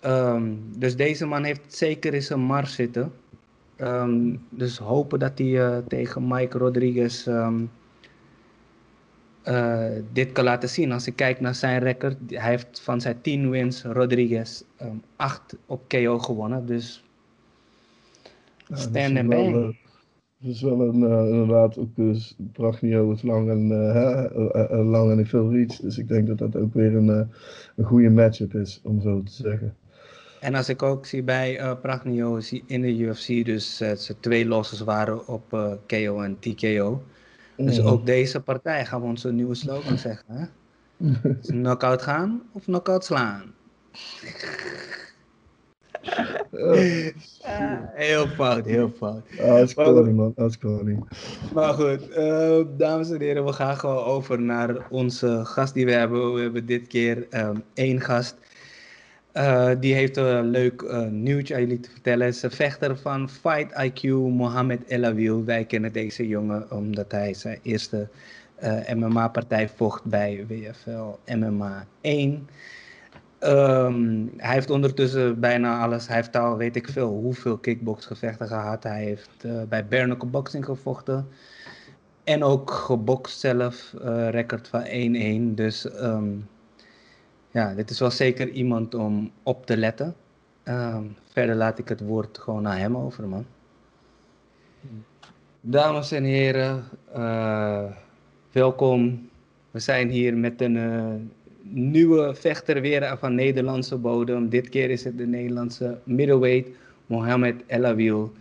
Ehm, 0.00 0.52
dus 0.76 0.96
deze 0.96 1.26
man 1.26 1.44
heeft 1.44 1.74
zeker 1.74 2.14
in 2.14 2.22
zijn 2.22 2.40
mars 2.40 2.74
zitten. 2.74 3.12
Ehm, 3.76 4.36
dus 4.48 4.78
hopen 4.78 5.18
dat 5.18 5.38
hij 5.38 5.60
eh, 5.60 5.78
tegen 5.88 6.28
Mike 6.28 6.58
Rodriguez 6.58 7.26
ehm, 9.42 9.56
eh, 9.56 10.02
dit 10.12 10.32
kan 10.32 10.44
laten 10.44 10.68
zien. 10.68 10.92
Als 10.92 11.06
ik 11.06 11.16
kijk 11.16 11.40
naar 11.40 11.54
zijn 11.54 11.82
record, 11.82 12.16
hij 12.26 12.50
heeft 12.50 12.80
van 12.80 13.00
zijn 13.00 13.20
10 13.20 13.50
wins 13.50 13.82
Rodriguez 13.82 14.62
8 15.16 15.56
op 15.66 15.88
KO 15.88 16.18
gewonnen. 16.18 16.66
Dus 16.66 17.04
Ja, 18.66 18.76
stand 18.76 19.26
wel, 19.28 19.46
eh, 19.46 19.68
Dat 20.38 20.50
is 20.50 20.62
wel 20.62 20.80
een, 20.80 21.02
eh, 21.02 21.28
inderdaad 21.28 21.78
ook 21.78 21.96
dus 21.96 22.36
is 22.58 23.22
lang 23.22 23.50
en, 23.50 23.66
lang 24.90 25.18
en 25.18 25.26
veel 25.26 25.50
reach. 25.50 25.76
Dus 25.76 25.98
ik 25.98 26.08
denk 26.08 26.26
dat 26.26 26.38
dat 26.38 26.56
ook 26.56 26.74
weer 26.74 26.96
een, 26.96 27.08
een 27.76 27.84
goede 27.84 28.10
matchup 28.10 28.54
is, 28.54 28.80
om 28.84 29.00
zo 29.00 29.22
te 29.22 29.32
zeggen. 29.32 29.76
En 30.42 30.54
als 30.54 30.68
ik 30.68 30.82
ook 30.82 31.06
zie 31.06 31.22
bij 31.22 31.58
eh 31.58 31.80
Pragnio 31.80 32.40
in 32.66 32.80
de 32.80 32.96
UFC, 32.96 33.44
dus 33.44 33.80
eh, 33.80 33.92
ze 33.92 34.20
twee 34.20 34.46
losses 34.46 34.80
waren 34.80 35.26
op 35.28 35.50
KO 35.86 36.20
en 36.20 36.38
TKO. 36.38 37.02
Dus 37.66 37.82
ook 37.82 38.06
deze 38.06 38.40
partij 38.40 38.86
gaan 38.86 39.00
we 39.00 39.06
onze 39.06 39.32
nieuwe 39.32 39.54
slogan 39.54 39.98
zeggen. 39.98 40.24
Hè? 40.34 40.44
Het 41.28 41.46
knockout 41.60 42.02
gaan 42.02 42.42
of 42.52 42.64
knockout 42.64 43.04
slaan? 43.04 43.52
Ah, 47.42 47.78
heel 47.92 48.26
fout, 48.26 48.66
heel 48.66 48.90
fout. 48.96 49.22
ah, 49.40 49.46
dat 49.46 49.68
is 49.68 49.74
corny, 49.74 50.10
man. 50.10 50.32
Dat 50.36 50.50
is 50.50 50.58
corny. 50.58 50.98
Maar 51.54 51.74
goed, 51.74 52.08
eh, 52.08 52.60
dames 52.76 53.10
en 53.10 53.20
heren, 53.20 53.44
we 53.44 53.52
gaan 53.52 53.76
gewoon 53.76 54.04
over 54.04 54.40
naar 54.40 54.86
onze 54.90 55.40
gast 55.44 55.74
die 55.74 55.84
we 55.84 55.92
hebben. 55.92 56.34
We 56.34 56.40
hebben 56.40 56.66
dit 56.66 56.86
keer 56.86 57.26
ehm, 57.30 57.56
één 57.74 58.00
gast. 58.00 58.36
Eh, 59.32 59.70
die 59.80 59.94
heeft 59.94 60.16
een 60.16 60.44
leuk 60.44 60.82
eh, 60.82 61.06
nieuwtje 61.06 61.54
aan 61.54 61.60
jullie 61.60 61.80
te 61.80 61.90
vertellen. 61.90 62.26
Een 62.26 62.50
vechter 62.50 62.98
van 62.98 63.28
Fight 63.28 63.72
IQ, 63.90 64.08
Mohamed 64.10 64.84
El 64.84 65.04
Awil. 65.04 65.44
Wij 65.44 65.64
kennen 65.64 65.92
deze 65.92 66.28
jongen 66.28 66.70
omdat 66.70 67.12
hij 67.12 67.34
zijn 67.34 67.58
eerste 67.62 68.08
eh, 68.54 68.94
MMA-partij 68.94 69.68
vocht 69.68 70.04
bij 70.04 70.46
WFL 70.48 71.32
MMA 71.36 71.86
1. 72.00 72.48
Ehm, 73.38 74.26
hij 74.36 74.54
heeft 74.54 74.70
ondertussen 74.70 75.40
bijna 75.40 75.80
alles. 75.82 76.06
Hij 76.06 76.16
heeft 76.16 76.36
al 76.36 76.56
weet 76.56 76.76
ik 76.76 76.88
veel 76.88 77.08
hoeveel 77.08 77.58
kickboxgevechten 77.58 78.46
gehad. 78.46 78.82
Hij 78.82 79.04
heeft 79.04 79.44
bij 79.68 79.86
Bernacle 79.86 80.28
Boxing 80.28 80.64
gevochten. 80.64 81.28
En 82.24 82.44
ook 82.44 82.70
gebokst 82.70 83.40
zelf. 83.40 83.94
record 84.30 84.68
van 84.68 84.84
1-1. 84.84 85.54
Dus 85.54 85.90
ehm, 85.90 86.28
ja, 87.52 87.74
dit 87.74 87.90
is 87.90 87.98
wel 87.98 88.10
zeker 88.10 88.48
iemand 88.48 88.94
om 88.94 89.30
op 89.42 89.66
te 89.66 89.76
letten. 89.76 90.14
Ehm, 90.62 91.04
verder 91.32 91.54
laat 91.54 91.78
ik 91.78 91.88
het 91.88 92.00
woord 92.00 92.38
gewoon 92.38 92.62
naar 92.62 92.78
hem 92.78 92.96
over, 92.96 93.28
man. 93.28 93.46
Dames 95.60 96.12
en 96.12 96.24
heren, 96.24 96.84
eh, 97.12 97.84
welkom. 98.52 99.28
We 99.70 99.78
zijn 99.78 100.08
hier 100.08 100.36
met 100.36 100.60
een 100.60 100.76
eh, 100.76 101.14
nieuwe 101.62 102.34
vechter 102.34 102.80
weer 102.80 103.16
van 103.18 103.34
Nederlandse 103.34 103.96
bodem. 103.96 104.48
Dit 104.48 104.68
keer 104.68 104.90
is 104.90 105.04
het 105.04 105.18
de 105.18 105.26
Nederlandse 105.26 105.98
middleweight 106.04 106.70
Mohamed 107.06 107.62
Elawil. 107.66 108.32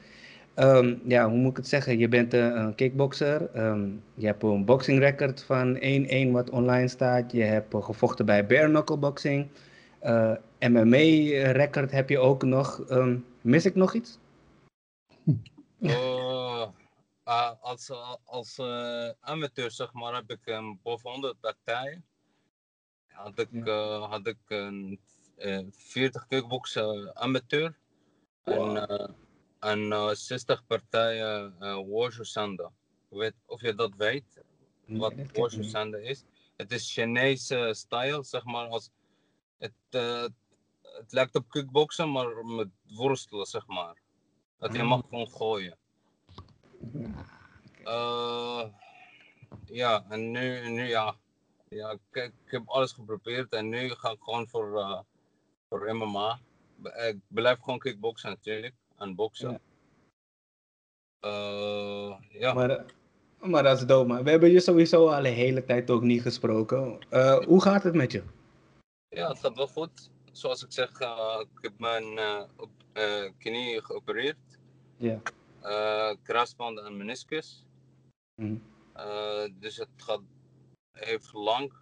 Um, 0.61 1.01
ja, 1.05 1.29
hoe 1.29 1.37
moet 1.37 1.51
ik 1.51 1.57
het 1.57 1.67
zeggen? 1.67 1.97
Je 1.97 2.07
bent 2.07 2.33
een 2.33 2.75
kickboxer. 2.75 3.49
Ehm, 3.53 3.89
je 4.13 4.25
hebt 4.25 4.43
een 4.43 4.65
boxing 4.65 4.99
record 4.99 5.43
van 5.43 5.77
1-1 5.79 6.31
wat 6.31 6.49
online 6.49 6.87
staat. 6.87 7.31
Je 7.31 7.43
hebt 7.43 7.75
gevochten 7.79 8.25
bij 8.25 8.45
bare 8.45 8.67
knuckle 8.67 8.97
boxing. 8.97 9.47
Uh, 10.03 10.35
MMA 10.59 11.51
record 11.51 11.91
heb 11.91 12.09
je 12.09 12.19
ook 12.19 12.43
nog. 12.43 12.89
Um, 12.89 13.25
mis 13.41 13.65
ik 13.65 13.75
nog 13.75 13.93
iets? 13.93 14.17
Uh, 17.25 17.51
als 17.61 17.91
als 18.25 18.57
uh, 18.59 19.09
amateur 19.19 19.71
zeg 19.71 19.93
maar 19.93 20.13
heb 20.13 20.31
ik 20.31 20.39
um, 20.45 20.79
boven 20.83 21.09
100 21.09 21.39
partijen. 21.39 22.05
Had 23.07 23.39
ik, 23.39 23.47
ja. 23.51 23.97
had 23.97 24.27
ik 24.27 24.37
een 24.47 24.99
40 25.71 26.27
kickboksen 26.27 27.15
amateur. 27.15 27.77
Wow. 28.43 28.77
En 28.77 29.15
en 29.61 30.15
60 30.15 30.59
uh, 30.59 30.65
partijen 30.67 31.55
uh, 31.59 31.75
Warrior 31.75 32.25
Sanda. 32.25 32.71
Weet, 33.09 33.33
of 33.45 33.61
je 33.61 33.75
dat 33.75 33.95
weet, 33.95 34.43
wat 34.85 35.15
nee, 35.15 35.63
Sanda 35.63 35.97
is. 35.97 36.23
Het 36.55 36.71
is 36.71 36.93
Chinese 36.93 37.73
style, 37.73 38.23
zeg 38.23 38.43
maar. 38.43 38.67
Als, 38.67 38.89
het, 39.57 39.73
uh, 39.89 40.25
het 40.81 41.11
lijkt 41.11 41.35
op 41.35 41.49
kickboksen, 41.49 42.11
maar 42.11 42.45
met 42.45 42.67
worstelen, 42.95 43.45
zeg 43.45 43.67
maar. 43.67 44.01
Dat 44.57 44.73
je 44.73 44.83
mag 44.83 45.01
gewoon 45.09 45.29
gooien. 45.29 45.77
Uh, 47.83 48.63
ja, 49.65 50.05
en 50.09 50.31
nu, 50.31 50.69
nu 50.69 50.87
ja. 50.87 51.15
ja 51.69 51.91
ik, 51.91 52.23
ik, 52.23 52.33
heb 52.45 52.69
alles 52.69 52.91
geprobeerd 52.91 53.53
en 53.53 53.69
nu 53.69 53.89
ga 53.89 54.11
ik 54.11 54.21
gewoon 54.21 54.47
voor, 54.47 54.79
uh, 54.79 54.99
voor 55.69 55.95
MMA. 55.95 56.39
Ik 56.83 57.17
blijf 57.27 57.59
gewoon 57.59 57.79
kickboksen 57.79 58.29
natuurlijk 58.29 58.75
en 59.01 59.15
boksen. 59.15 59.51
Ja. 59.51 59.59
Uh, 61.29 62.15
ja. 62.29 62.53
Maar, 62.53 62.85
maar 63.39 63.63
dat 63.63 63.81
is 63.81 63.85
man. 63.85 64.23
We 64.23 64.29
hebben 64.29 64.51
je 64.51 64.59
sowieso 64.59 65.07
al 65.07 65.21
de 65.21 65.29
hele 65.29 65.65
tijd 65.65 65.89
ook 65.89 66.01
niet 66.01 66.21
gesproken. 66.21 66.99
Uh, 67.11 67.37
hoe 67.45 67.61
gaat 67.61 67.83
het 67.83 67.93
met 67.93 68.11
je? 68.11 68.23
Ja, 69.09 69.27
het 69.27 69.39
gaat 69.39 69.55
wel 69.55 69.67
goed. 69.67 70.09
Zoals 70.31 70.63
ik 70.63 70.71
zeg, 70.71 70.89
ik 71.39 71.61
heb 71.61 71.73
mijn 71.77 72.19
op, 72.57 72.69
knie 73.37 73.81
geopereerd. 73.81 74.37
Ja. 74.97 75.21
kruisband 76.23 76.79
en 76.79 76.97
meniscus. 76.97 77.65
Mm. 78.35 78.63
dus 79.59 79.77
het 79.77 79.89
gaat 79.97 80.21
even 80.93 81.39
lang. 81.39 81.73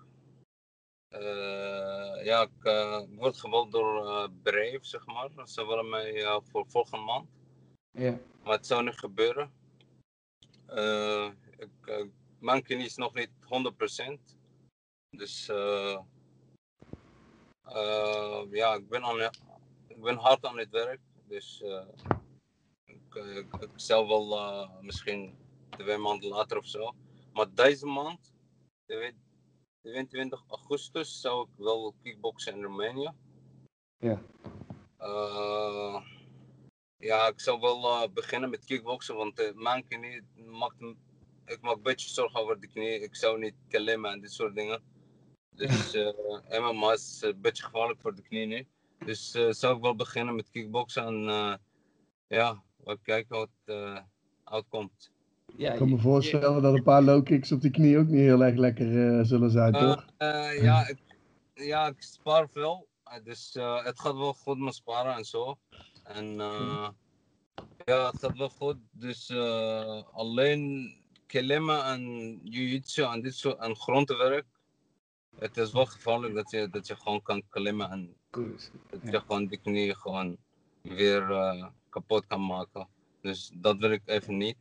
Uh, 1.09 2.23
ja, 2.23 2.41
ik 2.41 2.63
uh, 2.63 3.01
word 3.09 3.37
gebeld 3.37 3.71
door 3.71 4.05
uh, 4.05 4.27
Brave, 4.43 4.79
zeg 4.81 5.05
maar. 5.05 5.47
Ze 5.47 5.67
willen 5.67 5.89
mij 5.89 6.41
voor 6.43 6.65
volgende 6.67 7.05
maand. 7.05 7.29
Ja. 7.91 8.19
Maar 8.43 8.53
het 8.53 8.65
zou 8.67 8.83
niet 8.83 8.99
gebeuren. 8.99 9.53
ik, 11.57 12.09
mijn 12.39 12.63
knie 12.63 12.85
is 12.85 12.95
nog 12.95 13.13
niet 13.13 13.31
100%. 13.41 14.37
Dus 15.09 15.45
ja, 18.49 18.73
ik 18.73 18.89
ben, 18.89 19.03
aan, 19.03 19.19
ik 19.87 20.01
ben 20.01 20.17
hard 20.17 20.45
aan 20.45 20.57
het 20.57 20.69
werk. 20.69 21.01
Dus 21.27 21.63
ik, 22.85 23.15
ik, 23.15 23.55
ik, 23.59 23.69
zou 23.75 24.07
wel 24.07 24.69
misschien 24.81 25.37
twee 25.69 25.97
maanden 25.97 26.29
later 26.29 26.57
of 26.57 26.67
zo. 26.67 26.95
Maar 27.33 27.53
deze 27.53 27.85
maand, 27.85 28.33
je 28.85 28.97
weet 28.97 29.15
22 29.89 30.43
augustus 30.47 31.21
zou 31.21 31.43
ik 31.43 31.49
wel 31.57 31.95
kickboksen 32.03 32.55
in 32.55 32.63
Roemenië. 32.63 33.11
Ja. 33.97 34.21
Uh, 34.99 36.01
ja, 36.97 37.27
ik 37.27 37.39
zou 37.39 37.59
wel 37.59 37.83
uh, 37.83 38.13
beginnen 38.13 38.49
met 38.49 38.65
kickboksen, 38.65 39.15
want 39.15 39.39
uh, 39.39 39.53
mijn 39.53 39.87
knie 39.87 40.21
maakt, 40.35 40.81
ik 41.45 41.61
maak 41.61 41.75
een 41.75 41.81
beetje 41.81 42.09
zorgen 42.09 42.39
over 42.39 42.59
de 42.59 42.67
knie. 42.67 42.99
Ik 42.99 43.15
zou 43.15 43.39
niet 43.39 43.55
klimmen 43.67 44.11
en 44.11 44.21
dit 44.21 44.31
soort 44.31 44.55
dingen. 44.55 44.81
Dus 45.55 45.93
MMA 46.61 46.91
is 46.91 47.21
een 47.21 47.41
beetje 47.41 47.63
gevaarlijk 47.63 48.01
voor 48.01 48.15
de 48.15 48.21
knie 48.21 48.45
nu. 48.45 48.67
Dus 49.05 49.31
zou 49.31 49.75
ik 49.75 49.81
wel 49.81 49.95
beginnen 49.95 50.35
met 50.35 50.49
kickboksen 50.49 51.05
en 51.05 51.59
ja, 52.27 52.63
we 52.83 52.99
kijken 53.03 53.37
wat 53.37 53.75
uitkomt. 54.43 55.11
Ja, 55.57 55.71
ik 55.71 55.77
kan 55.77 55.89
me 55.89 55.97
voorstellen 55.97 56.61
dat 56.61 56.73
een 56.73 56.83
paar 56.83 57.01
low 57.01 57.23
kicks 57.25 57.51
op 57.51 57.61
de 57.61 57.69
knie 57.69 57.97
ook 57.97 58.07
niet 58.07 58.19
heel 58.19 58.43
erg 58.43 58.55
lekker 58.55 58.87
uh, 58.87 59.23
zullen 59.23 59.51
zijn, 59.51 59.75
uh, 59.75 59.81
toch? 59.81 60.05
Uh, 60.17 60.61
ja, 60.61 60.87
ik, 60.87 60.97
ja, 61.53 61.87
ik 61.87 62.01
spaar 62.01 62.49
veel. 62.49 62.87
Dus 63.23 63.57
het 63.83 63.99
gaat 63.99 64.15
wel 64.15 64.33
goed 64.33 64.59
met 64.59 64.75
sparen 64.75 65.15
en 65.15 65.25
zo. 65.25 65.57
En 66.03 66.25
ja, 67.85 68.11
het 68.11 68.19
gaat 68.19 68.37
wel 68.37 68.49
goed. 68.49 68.77
Dus 68.91 69.31
alleen 70.11 70.93
klimmen 71.25 71.85
en 71.85 72.01
jiu-jitsu 72.43 73.03
en 73.03 73.21
dit 73.21 73.35
soort 73.35 73.59
en 73.59 73.75
grondwerk. 73.75 74.45
Het 75.39 75.57
is 75.57 75.71
wel 75.71 75.85
gevaarlijk 75.85 76.33
dat 76.33 76.51
je, 76.51 76.69
dat 76.69 76.87
je 76.87 76.95
gewoon 76.95 77.21
kan 77.21 77.43
klimmen 77.49 77.91
en 77.91 78.13
Goed. 78.31 78.71
dat 78.89 79.11
je 79.11 79.19
gewoon 79.19 79.47
die 79.47 79.59
knie 79.59 79.95
gewoon 79.95 80.37
weer 80.81 81.23
kapot 81.89 82.27
kan 82.27 82.45
maken. 82.45 82.87
Dus 83.21 83.51
dat 83.53 83.77
wil 83.77 83.91
ik 83.91 84.01
even 84.05 84.37
niet. 84.37 84.57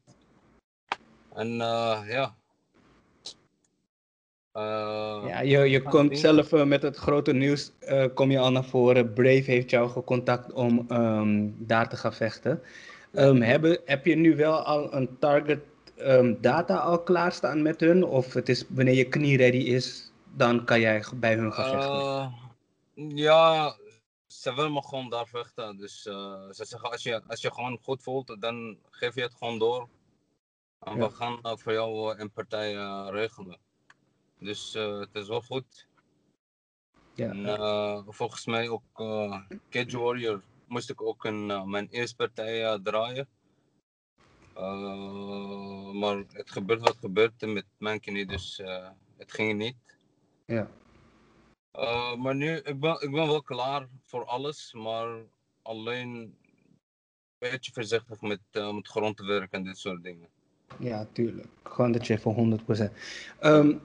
En 1.38 1.52
uh, 1.52 2.00
ja. 2.06 2.34
Uh, 4.54 5.28
ja, 5.28 5.40
je, 5.40 5.58
je 5.58 5.82
komt 5.82 6.18
zelf 6.18 6.52
uh, 6.52 6.64
met 6.64 6.82
het 6.82 6.96
grote 6.96 7.32
nieuws, 7.32 7.72
kom 8.14 8.30
je 8.30 8.38
al 8.38 8.50
naar 8.50 8.64
voren. 8.64 9.12
Brave 9.12 9.50
heeft 9.50 9.70
jou 9.70 9.88
gecontact 9.90 10.52
om 10.52 10.86
um, 10.90 11.56
daar 11.58 11.88
te 11.88 11.96
gaan 11.96 12.12
vechten. 12.12 12.62
Um, 13.12 13.42
hebben, 13.42 13.80
heb 13.84 14.06
je 14.06 14.14
nu 14.14 14.36
wel 14.36 14.62
al 14.62 14.94
een 14.94 15.18
target 15.18 15.60
um, 15.98 16.40
data 16.40 16.76
al 16.76 17.02
klaarstaan 17.02 17.62
met 17.62 17.80
hun? 17.80 18.04
Of 18.04 18.32
het 18.32 18.48
is 18.48 18.64
wanneer 18.68 18.94
je 18.94 19.08
knie 19.08 19.36
ready 19.36 19.56
is, 19.56 20.12
dan 20.34 20.64
kan 20.64 20.80
jij 20.80 21.04
bij 21.14 21.34
hun 21.34 21.52
gaan 21.52 21.70
vechten? 21.70 23.16
ja, 23.16 23.76
ze 24.26 24.54
willen 24.54 24.72
me 24.72 24.82
gewoon 24.82 25.10
daar 25.10 25.26
vechten. 25.26 25.76
Dus 25.76 26.02
ze 26.02 26.48
zeggen 26.50 26.90
als 26.90 27.02
je, 27.02 27.22
als 27.26 27.40
je 27.40 27.52
gewoon 27.52 27.78
goed 27.82 28.02
voelt, 28.02 28.36
dan 28.40 28.78
geef 28.90 29.14
je 29.14 29.22
het 29.22 29.34
gewoon 29.34 29.58
door. 29.58 29.88
En 30.78 30.96
ja. 30.96 31.08
we 31.08 31.14
gaan 31.14 31.58
voor 31.58 31.72
jou 31.72 32.14
uh, 32.14 32.20
een 32.20 32.30
partij 32.30 32.74
uh, 32.74 33.08
regelen. 33.10 33.58
Dus 34.38 34.72
het 34.72 35.14
is 35.14 35.28
wel 35.28 35.42
goed. 35.42 35.88
Ja. 37.14 37.30
En, 37.30 38.04
volgens 38.14 38.46
mij 38.46 38.68
ook 38.68 38.82
Cage 39.70 39.98
Warrior 39.98 40.42
moest 40.66 40.90
ik 40.90 41.02
ook 41.02 41.24
een, 41.24 41.70
mijn 41.70 41.88
eerste 41.90 42.16
partij 42.16 42.80
draaien. 42.82 43.28
maar 45.98 46.16
het 46.32 46.50
gebeurt 46.50 46.80
wat 46.80 46.96
gebeurt 46.96 47.46
met 47.46 47.66
mijn 47.78 48.00
knie, 48.00 48.26
dus 48.26 48.62
het 49.16 49.32
ging 49.32 49.58
niet. 49.58 49.98
Ja. 50.46 50.70
maar 52.16 52.34
nu, 52.34 52.56
ik 52.56 52.80
ben, 52.80 53.00
ik 53.00 53.10
ben 53.10 53.26
wel 53.26 53.42
klaar 53.42 53.88
voor 54.04 54.24
alles, 54.24 54.72
maar 54.72 55.22
alleen 55.62 56.08
een 56.08 56.38
beetje 57.38 57.72
voorzichtig 57.72 58.20
met, 58.20 58.40
met 58.52 58.88
grond 58.88 59.16
te 59.16 59.24
werken 59.24 59.58
en 59.58 59.64
dit 59.64 59.78
soort 59.78 60.02
dingen. 60.02 60.28
Ja, 60.78 61.06
tuurlijk. 61.12 61.46
Gewoon 61.62 61.92
dat 61.92 62.06
je 62.06 62.18
voor 62.18 62.34
100%. 62.34 62.90
Um, 63.42 63.80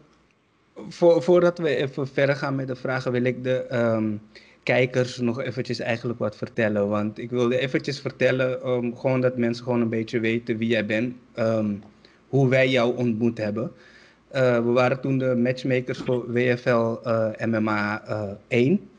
voor, 0.90 1.24
voordat 1.24 1.58
we 1.58 1.76
even 1.76 2.08
verder 2.08 2.36
gaan 2.36 2.56
met 2.56 2.68
de 2.68 2.76
vragen, 2.76 3.12
wil 3.12 3.24
ik 3.24 3.44
de 3.44 3.66
um, 3.72 4.22
kijkers 4.64 5.18
nog 5.18 5.42
eventjes 5.42 5.80
eigenlijk 5.80 6.20
wat 6.20 6.36
vertellen. 6.36 6.90
Want 6.90 7.18
ik 7.18 7.30
wilde 7.30 7.58
eventjes 7.58 8.00
vertellen, 8.00 8.70
um, 8.70 8.98
gewoon 8.98 9.22
dat 9.22 9.38
mensen 9.38 9.64
gewoon 9.64 9.82
een 9.82 9.90
beetje 9.90 10.20
weten 10.20 10.58
wie 10.58 10.68
jij 10.68 10.86
bent. 10.86 11.16
hoe 12.28 12.50
wij 12.50 12.70
jou 12.70 12.98
ontmoet 12.98 13.38
hebben. 13.38 13.72
Uh, 14.36 14.56
we 14.56 14.72
waren 14.72 15.02
toen 15.02 15.18
de 15.18 15.36
matchmakers 15.36 15.98
voor 15.98 16.32
WFL 16.32 16.96
uh, 17.08 17.30
MMA 17.46 18.10
uh, 18.10 18.32
1. 18.48 18.90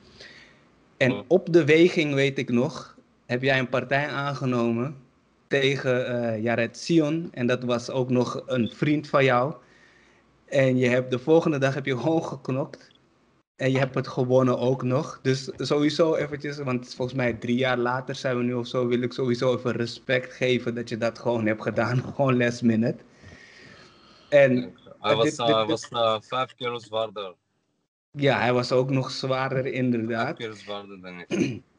En 0.97 1.23
op 1.27 1.53
de 1.53 1.65
weging, 1.65 2.15
weet 2.15 2.39
ik 2.39 2.51
nog, 2.51 2.97
heb 3.27 3.43
jij 3.43 3.59
een 3.59 3.69
partij 3.69 4.07
aangenomen 4.07 4.97
tegen 5.61 6.15
uh, 6.15 6.43
Jared 6.43 6.79
Sion. 6.79 7.29
En 7.33 7.47
dat 7.47 7.63
was 7.65 7.91
ook 7.91 8.11
nog 8.11 8.43
een 8.47 8.71
vriend 8.71 9.09
van 9.09 9.25
jou. 9.25 9.55
En 10.45 10.77
je 10.77 10.89
hebt 10.89 11.11
de 11.11 11.19
volgende 11.19 11.59
dag 11.59 11.75
heb 11.75 11.87
je 11.87 11.99
gewoon 11.99 12.25
geknokt. 12.25 12.91
En 13.57 13.71
je 13.71 13.79
hebt 13.79 13.95
het 13.95 14.09
gewonnen 14.09 14.59
ook 14.59 14.83
nog. 14.83 15.19
Dus 15.23 15.51
sowieso 15.57 16.15
eventjes, 16.15 16.59
want 16.59 16.95
volgens 16.95 17.17
mij 17.17 17.33
drie 17.33 17.57
jaar 17.57 17.79
later 17.79 18.15
zijn 18.15 18.37
we 18.37 18.43
nu 18.43 18.55
of 18.55 18.67
zo, 18.67 18.87
wil 18.87 19.03
ik 19.03 19.13
sowieso 19.13 19.55
even 19.55 19.73
respect 19.73 20.33
geven 20.33 20.75
dat 20.75 20.89
je 20.89 20.99
dat 20.99 21.19
gewoon 21.19 21.47
hebt 21.47 21.63
gedaan. 21.63 22.03
Gewoon 22.15 22.37
last 22.37 22.63
minute. 22.63 23.03
En 24.29 24.75
hij 25.01 25.15
was, 25.15 25.25
dit, 25.25 25.37
dit, 25.37 25.49
uh, 25.49 25.67
was 25.67 25.89
uh, 25.91 26.17
vijf 26.21 26.55
keer 26.55 26.81
zwaarder. 26.81 27.35
Ja, 28.11 28.39
hij 28.39 28.53
was 28.53 28.73
ook 28.73 28.91
nog 28.91 29.11
zwaarder 29.11 29.67
inderdaad. 29.67 30.37
Vijf 30.37 30.51
keer 30.51 30.53
zwaarder 30.53 31.01
dan 31.01 31.25
ik. 31.27 31.63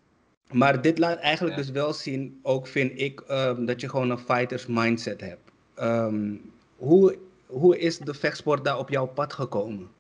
Maar 0.52 0.82
dit 0.82 0.98
laat 0.98 1.18
eigenlijk 1.18 1.56
dus 1.56 1.70
wel 1.70 1.94
zien, 1.94 2.40
ook 2.44 2.68
vind 2.68 3.00
ik, 3.00 3.24
um, 3.30 3.66
dat 3.66 3.82
je 3.82 3.90
gewoon 3.90 4.10
een 4.10 4.20
fighters 4.20 4.66
mindset 4.66 5.22
hebt. 5.22 5.52
Um, 5.80 6.54
hoe, 6.76 7.20
hoe 7.46 7.80
is 7.80 7.98
de 7.98 8.14
vechtsport 8.14 8.64
daar 8.64 8.78
op 8.78 8.90
jouw 8.90 9.08
pad 9.08 9.34
gekomen? 9.34 9.92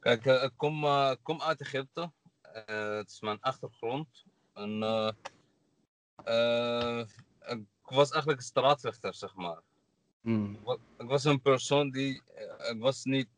Kijk, 0.00 0.24
uh, 0.24 0.42
ik 0.42 0.52
kom, 0.56 0.84
uh, 0.84 1.12
kom 1.22 1.42
uit 1.42 1.60
Egypte. 1.60 2.12
Uh, 2.68 2.96
het 2.96 3.10
is 3.10 3.20
mijn 3.20 3.40
achtergrond. 3.40 4.24
En 4.54 4.82
eh, 6.24 7.04
ik 7.46 7.64
was 7.82 8.10
eigenlijk 8.10 8.40
een 8.40 8.46
straatvechter, 8.46 9.14
zeg 9.14 9.34
maar. 9.34 9.60
Hmm. 10.20 10.58
Ik 10.98 11.06
was 11.06 11.24
een 11.24 11.40
persoon 11.40 11.90
die, 11.90 12.22
eh, 12.34 12.70
ik 12.70 12.80
was 12.80 13.04
niet, 13.04 13.28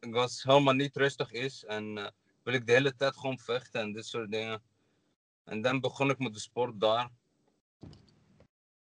ik 0.00 0.12
was 0.12 0.42
helemaal 0.42 0.74
niet 0.74 0.96
rustig 0.96 1.32
is 1.32 1.64
en 1.64 1.98
eh, 1.98 2.06
wil 2.42 2.54
ik 2.54 2.66
de 2.66 2.72
hele 2.72 2.94
tijd 2.94 3.16
gewoon 3.16 3.38
vechten 3.38 3.80
en 3.80 3.92
dit 3.92 4.06
soort 4.06 4.30
dingen. 4.30 4.62
En 5.44 5.62
dan 5.62 5.80
begon 5.80 6.10
ik 6.10 6.18
met 6.18 6.34
de 6.34 6.40
sport 6.40 6.80
daar. 6.80 7.10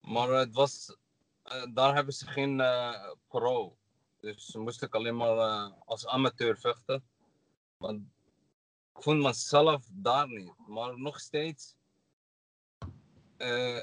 Maar 0.01 0.29
het 0.29 0.53
was, 0.53 0.97
eh, 1.43 1.65
daar 1.73 1.95
hebben 1.95 2.13
ze 2.13 2.27
geen 2.27 2.59
eh, 2.59 3.11
pro. 3.27 3.77
Dus 4.19 4.55
moest 4.55 4.81
ik 4.81 4.95
alleen 4.95 5.17
maar 5.17 5.37
eh, 5.37 5.71
als 5.85 6.07
amateur 6.07 6.57
vechten. 6.57 7.03
Want 7.77 8.01
ik 8.95 9.01
vond 9.03 9.21
mezelf 9.21 9.87
daar 9.91 10.27
niet. 10.27 10.53
Maar 10.67 10.99
nog 10.99 11.19
steeds, 11.19 11.75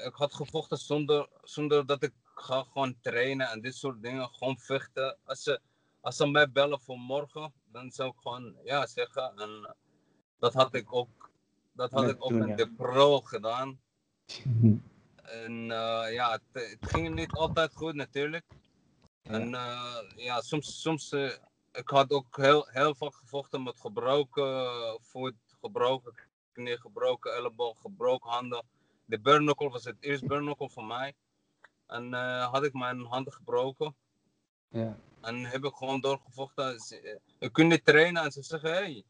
ik 0.05 0.13
had 0.13 0.33
gevochten 0.33 0.77
zonder, 0.77 1.29
zonder 1.43 1.85
dat 1.85 2.03
ik 2.03 2.13
ga 2.23 2.63
gewoon 2.63 2.99
trainen 3.01 3.49
en 3.49 3.61
dit 3.61 3.75
soort 3.75 4.01
dingen. 4.01 4.29
Gewoon 4.29 4.57
vechten. 4.59 5.17
Als 5.23 5.43
ze, 5.43 5.61
als 6.09 6.17
ze 6.17 6.27
mij 6.27 6.51
bellen 6.51 6.81
voor 6.81 6.99
morgen, 6.99 7.53
dan 7.71 7.91
zou 7.91 8.09
ik 8.09 8.19
gewoon 8.21 8.55
ja 8.63 8.87
zeggen. 8.87 9.37
En 9.37 9.75
dat 10.39 10.53
had 10.53 10.73
ik 10.73 10.93
ook, 10.93 11.31
dat 11.71 11.91
had 11.91 12.05
Met 12.05 12.15
ik 12.15 12.23
ook 12.23 12.31
in 12.31 12.47
ja. 12.47 12.55
de 12.55 12.71
pro 12.71 13.21
gedaan. 13.21 13.79
En 15.23 15.71
eh, 15.71 16.13
ja, 16.13 16.31
het, 16.31 16.41
het 16.51 16.89
ging 16.91 17.15
niet 17.15 17.31
altijd 17.31 17.73
goed 17.73 17.93
natuurlijk. 17.93 18.45
Ja. 19.21 19.31
En 19.31 19.53
eh, 19.53 19.95
ja, 20.15 20.41
soms, 20.41 20.81
soms 20.81 21.11
eh, 21.11 21.31
ik 21.71 21.89
had 21.89 22.11
ook 22.11 22.37
heel, 22.37 22.67
heel 22.67 22.95
vaak 22.95 23.13
gevochten 23.13 23.63
met 23.63 23.79
gebroken 23.79 24.99
voet, 25.01 25.35
gebroken 25.61 26.13
knie, 26.51 26.79
gebroken 26.79 27.35
elleboog, 27.35 27.81
gebroken 27.81 28.29
handen. 28.29 28.65
De 29.05 29.19
bare 29.19 29.39
knuckle 29.39 29.69
was 29.69 29.83
het 29.83 29.97
eerste 29.99 30.25
knuckle 30.25 30.69
voor 30.69 30.85
mij. 30.85 31.13
En 31.87 32.13
had 32.41 32.63
ik 32.63 32.73
mijn 32.73 33.05
handen 33.05 33.33
gebroken. 33.33 33.95
Ja. 34.69 34.97
En 35.21 35.45
heb 35.45 35.63
ik 35.63 35.73
gewoon 35.75 36.01
doorgevochten. 36.01 36.79
Ze- 36.79 36.99
eh, 37.01 37.15
Ik 37.39 37.53
kon 37.53 37.67
niet 37.67 37.85
trainen 37.85 38.23
en 38.23 38.31
ze 38.31 38.43
zeggen, 38.43 38.69
hey, 38.71 39.03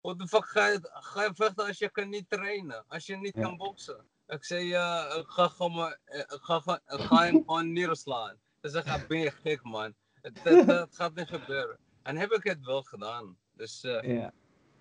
what 0.00 0.18
the 0.18 0.26
fuck 0.28 0.44
ga 0.46 0.66
je, 0.66 0.78
ga 0.82 1.22
je 1.24 1.30
vechten 1.34 1.66
als 1.66 1.78
je 1.78 1.90
kan 1.90 2.08
niet 2.08 2.30
trainen? 2.30 2.84
Als 2.88 3.06
je 3.06 3.16
niet 3.16 3.34
Ja. 3.34 3.42
kan 3.42 3.56
boksen? 3.56 4.06
Ik 4.26 4.44
zei, 4.44 4.64
ja, 4.66 5.14
ik 5.14 5.26
ga, 5.26 5.48
gewoon, 5.48 5.72
maar- 5.74 5.98
eh, 6.04 6.18
ik 6.18 6.38
ga, 6.40 6.60
gewoon- 6.60 6.80
ik 6.86 7.00
ga 7.00 7.22
hem 7.24 7.36
gewoon 7.38 7.72
neerslaan. 7.72 8.36
Ze 8.62 8.68
zeggen, 8.68 9.08
ben 9.08 9.18
je 9.18 9.30
gek 9.30 9.62
man? 9.62 9.94
Het, 10.20 10.42
het, 10.42 10.66
het 10.66 10.94
gaat 10.96 11.14
niet 11.14 11.28
gebeuren. 11.28 11.78
En 12.02 12.16
heb 12.16 12.30
ik 12.32 12.42
het 12.44 12.64
wel 12.64 12.82
gedaan. 12.82 13.38
Dus 13.52 13.82
eh, 13.82 14.16
Ja. 14.16 14.32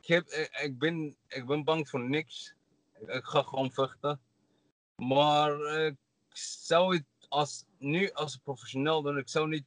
ik, 0.01 0.07
heb, 0.07 0.27
ik, 0.27 0.49
ik 0.61 0.77
ben, 0.79 1.17
ik 1.27 1.45
ben 1.45 1.63
bang 1.63 1.89
voor 1.89 2.09
niks. 2.09 2.53
Ik, 2.99 3.07
ik 3.07 3.23
ga 3.25 3.41
gewoon 3.41 3.71
vechten. 3.71 4.21
Maar 4.95 5.59
ik 5.85 5.95
zou 6.33 6.95
het 6.95 7.05
als, 7.29 7.65
nu 7.77 8.11
als 8.11 8.37
professioneel 8.37 9.01
doen. 9.01 9.17
Ik 9.17 9.29
zou 9.29 9.47
niet 9.47 9.65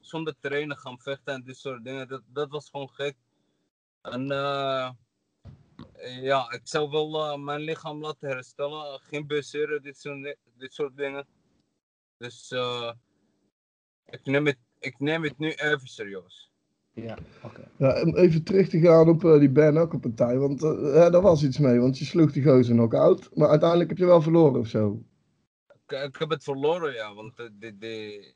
zonder 0.00 0.34
trainen 0.40 0.76
gaan 0.76 1.00
vechten 1.00 1.34
en 1.34 1.42
dit 1.42 1.56
soort 1.56 1.84
dingen. 1.84 2.08
Dat, 2.08 2.22
dat 2.26 2.50
was 2.50 2.70
gewoon 2.70 2.90
gek. 2.90 3.16
En 4.02 4.30
eh, 4.30 4.90
ja, 6.22 6.50
ik 6.52 6.60
zou 6.64 6.90
wel 6.90 7.32
eh, 7.32 7.38
mijn 7.38 7.60
lichaam 7.60 8.00
laten 8.00 8.28
herstellen. 8.28 9.00
Geen 9.00 9.26
blessure, 9.26 9.80
dit 9.80 9.98
soort, 9.98 10.36
dit 10.56 10.72
soort 10.72 10.96
dingen. 10.96 11.26
Dus 12.16 12.50
eh, 12.50 12.92
ik, 14.06 14.24
neem 14.24 14.46
het, 14.46 14.58
ik 14.78 14.98
neem 14.98 15.22
het 15.22 15.38
nu 15.38 15.50
even 15.52 15.88
serieus. 15.88 16.50
Ja. 16.92 17.18
Oké. 17.42 17.70
Ja, 17.76 18.02
om 18.02 18.16
even 18.16 18.44
terug 18.44 18.68
te 18.68 18.80
gaan 18.80 19.08
op 19.08 19.20
die 19.20 19.50
Ben 19.50 19.76
ook 19.76 20.00
partij, 20.00 20.38
want 20.38 20.62
eh, 20.62 20.94
ja, 20.94 21.10
daar 21.10 21.20
was 21.20 21.42
iets 21.42 21.58
mee, 21.58 21.80
want 21.80 21.98
je 21.98 22.04
sloeg 22.04 22.32
die 22.32 22.42
gozer 22.42 22.74
knock-out, 22.74 23.36
maar 23.36 23.48
uiteindelijk 23.48 23.88
heb 23.88 23.98
je 23.98 24.06
wel 24.06 24.22
verloren 24.22 24.60
of 24.60 24.66
zo. 24.68 25.02
Ik, 25.86 26.02
ik 26.02 26.16
heb 26.16 26.30
het 26.30 26.44
verloren, 26.44 26.92
ja. 26.92 27.14
Want 27.14 27.36
de, 27.36 27.50
de, 27.58 27.78
de- 27.78 28.34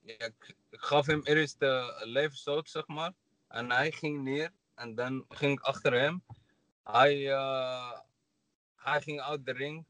ja, 0.00 0.14
ik, 0.26 0.56
ik 0.74 0.80
gaf 0.80 1.06
hem 1.06 1.20
eerst 1.24 1.58
de 1.58 2.00
levensstoot, 2.04 2.70
zeg 2.70 2.86
maar. 2.86 3.12
En 3.48 3.70
hij 3.70 3.92
ging 3.92 4.22
neer. 4.22 4.50
En 4.74 4.94
dan 4.94 5.24
ging 5.28 5.52
ik 5.58 5.64
achter 5.64 5.92
hem. 5.92 6.24
Hij, 6.82 7.32
eh, 7.32 8.00
hij 8.76 9.00
ging 9.02 9.20
uit 9.20 9.46
de 9.46 9.52
ring. 9.52 9.86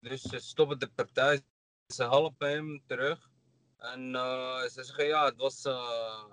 Dus 0.00 0.22
ze 0.22 0.38
stoppen 0.38 0.78
de 0.78 0.88
partij. 0.88 1.40
Ze 1.86 2.02
helpen 2.02 2.50
hem 2.50 2.82
terug. 2.86 3.30
En 3.76 4.14
eh, 4.14 4.60
ze 4.62 4.84
zeggen, 4.84 5.06
ja, 5.06 5.24
het 5.24 5.36
was, 5.36 5.64
eh, 5.64 6.24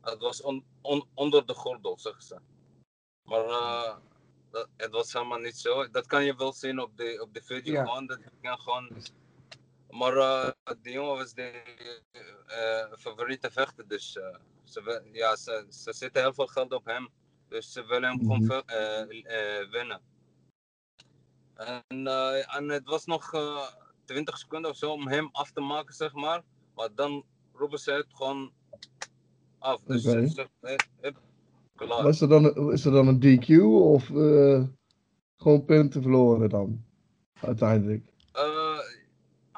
het 0.00 0.18
was 0.18 0.42
on- 0.42 0.66
on- 0.80 1.08
onder 1.14 1.46
de 1.46 1.54
gordel, 1.54 1.98
zeggen 1.98 2.22
ze. 2.22 2.40
Maar 3.22 3.98
dat, 4.50 4.68
het 4.76 4.90
was 4.90 5.12
helemaal 5.12 5.38
niet 5.38 5.58
zo. 5.58 5.90
Dat 5.90 6.06
kan 6.06 6.24
je 6.24 6.36
wel 6.36 6.52
zien 6.52 6.80
op 6.80 6.96
de, 6.96 7.18
op 7.22 7.34
de 7.34 7.42
video. 7.42 7.72
Ja. 7.72 7.84
Gewoon, 7.84 8.06
dat 8.06 8.20
kan 8.40 8.58
gewoon 8.58 9.02
maar 9.96 10.16
eh 10.16 10.50
die 10.82 10.92
jongen 10.92 11.16
was 11.16 11.34
de 11.34 11.50
eh, 12.46 12.98
favoriete 12.98 13.50
vechter, 13.50 13.88
dus 13.88 14.16
eh, 14.16 14.36
ze, 14.64 15.08
ja, 15.12 15.36
ze, 15.36 15.66
ze 15.68 15.92
zetten 15.92 16.22
heel 16.22 16.34
veel 16.34 16.46
geld 16.46 16.72
op 16.72 16.84
hem. 16.84 17.08
Dus 17.48 17.72
ze 17.72 17.86
willen 17.86 18.08
hem 18.08 18.18
gewoon 18.18 18.42
Mhm. 18.42 19.70
winnen. 19.70 20.00
En, 21.54 22.06
en 22.46 22.68
het 22.68 22.86
was 22.86 23.04
nog 23.04 23.32
eh 23.34 23.66
20 24.04 24.38
seconden 24.38 24.70
of 24.70 24.76
zo 24.76 24.92
om 24.92 25.08
hem 25.08 25.28
af 25.32 25.50
te 25.52 25.60
maken, 25.60 25.94
zeg 25.94 26.12
maar. 26.14 26.42
Maar 26.74 26.94
dan 26.94 27.24
roepen 27.52 27.78
ze 27.78 27.92
het 27.92 28.06
gewoon 28.10 28.52
af. 29.58 29.80
Dus 29.82 30.02
ze 30.02 30.48
klaar. 31.74 32.02
Was 32.02 32.20
er 32.20 32.28
dan, 32.28 32.72
is 32.72 32.84
er 32.84 32.92
dan 32.92 33.08
een 33.08 33.20
DQ 33.20 33.62
of 33.64 34.10
eh, 34.10 34.62
gewoon 35.36 35.64
punten 35.64 36.02
verloren 36.02 36.48
dan, 36.48 36.84
uiteindelijk? 37.40 38.14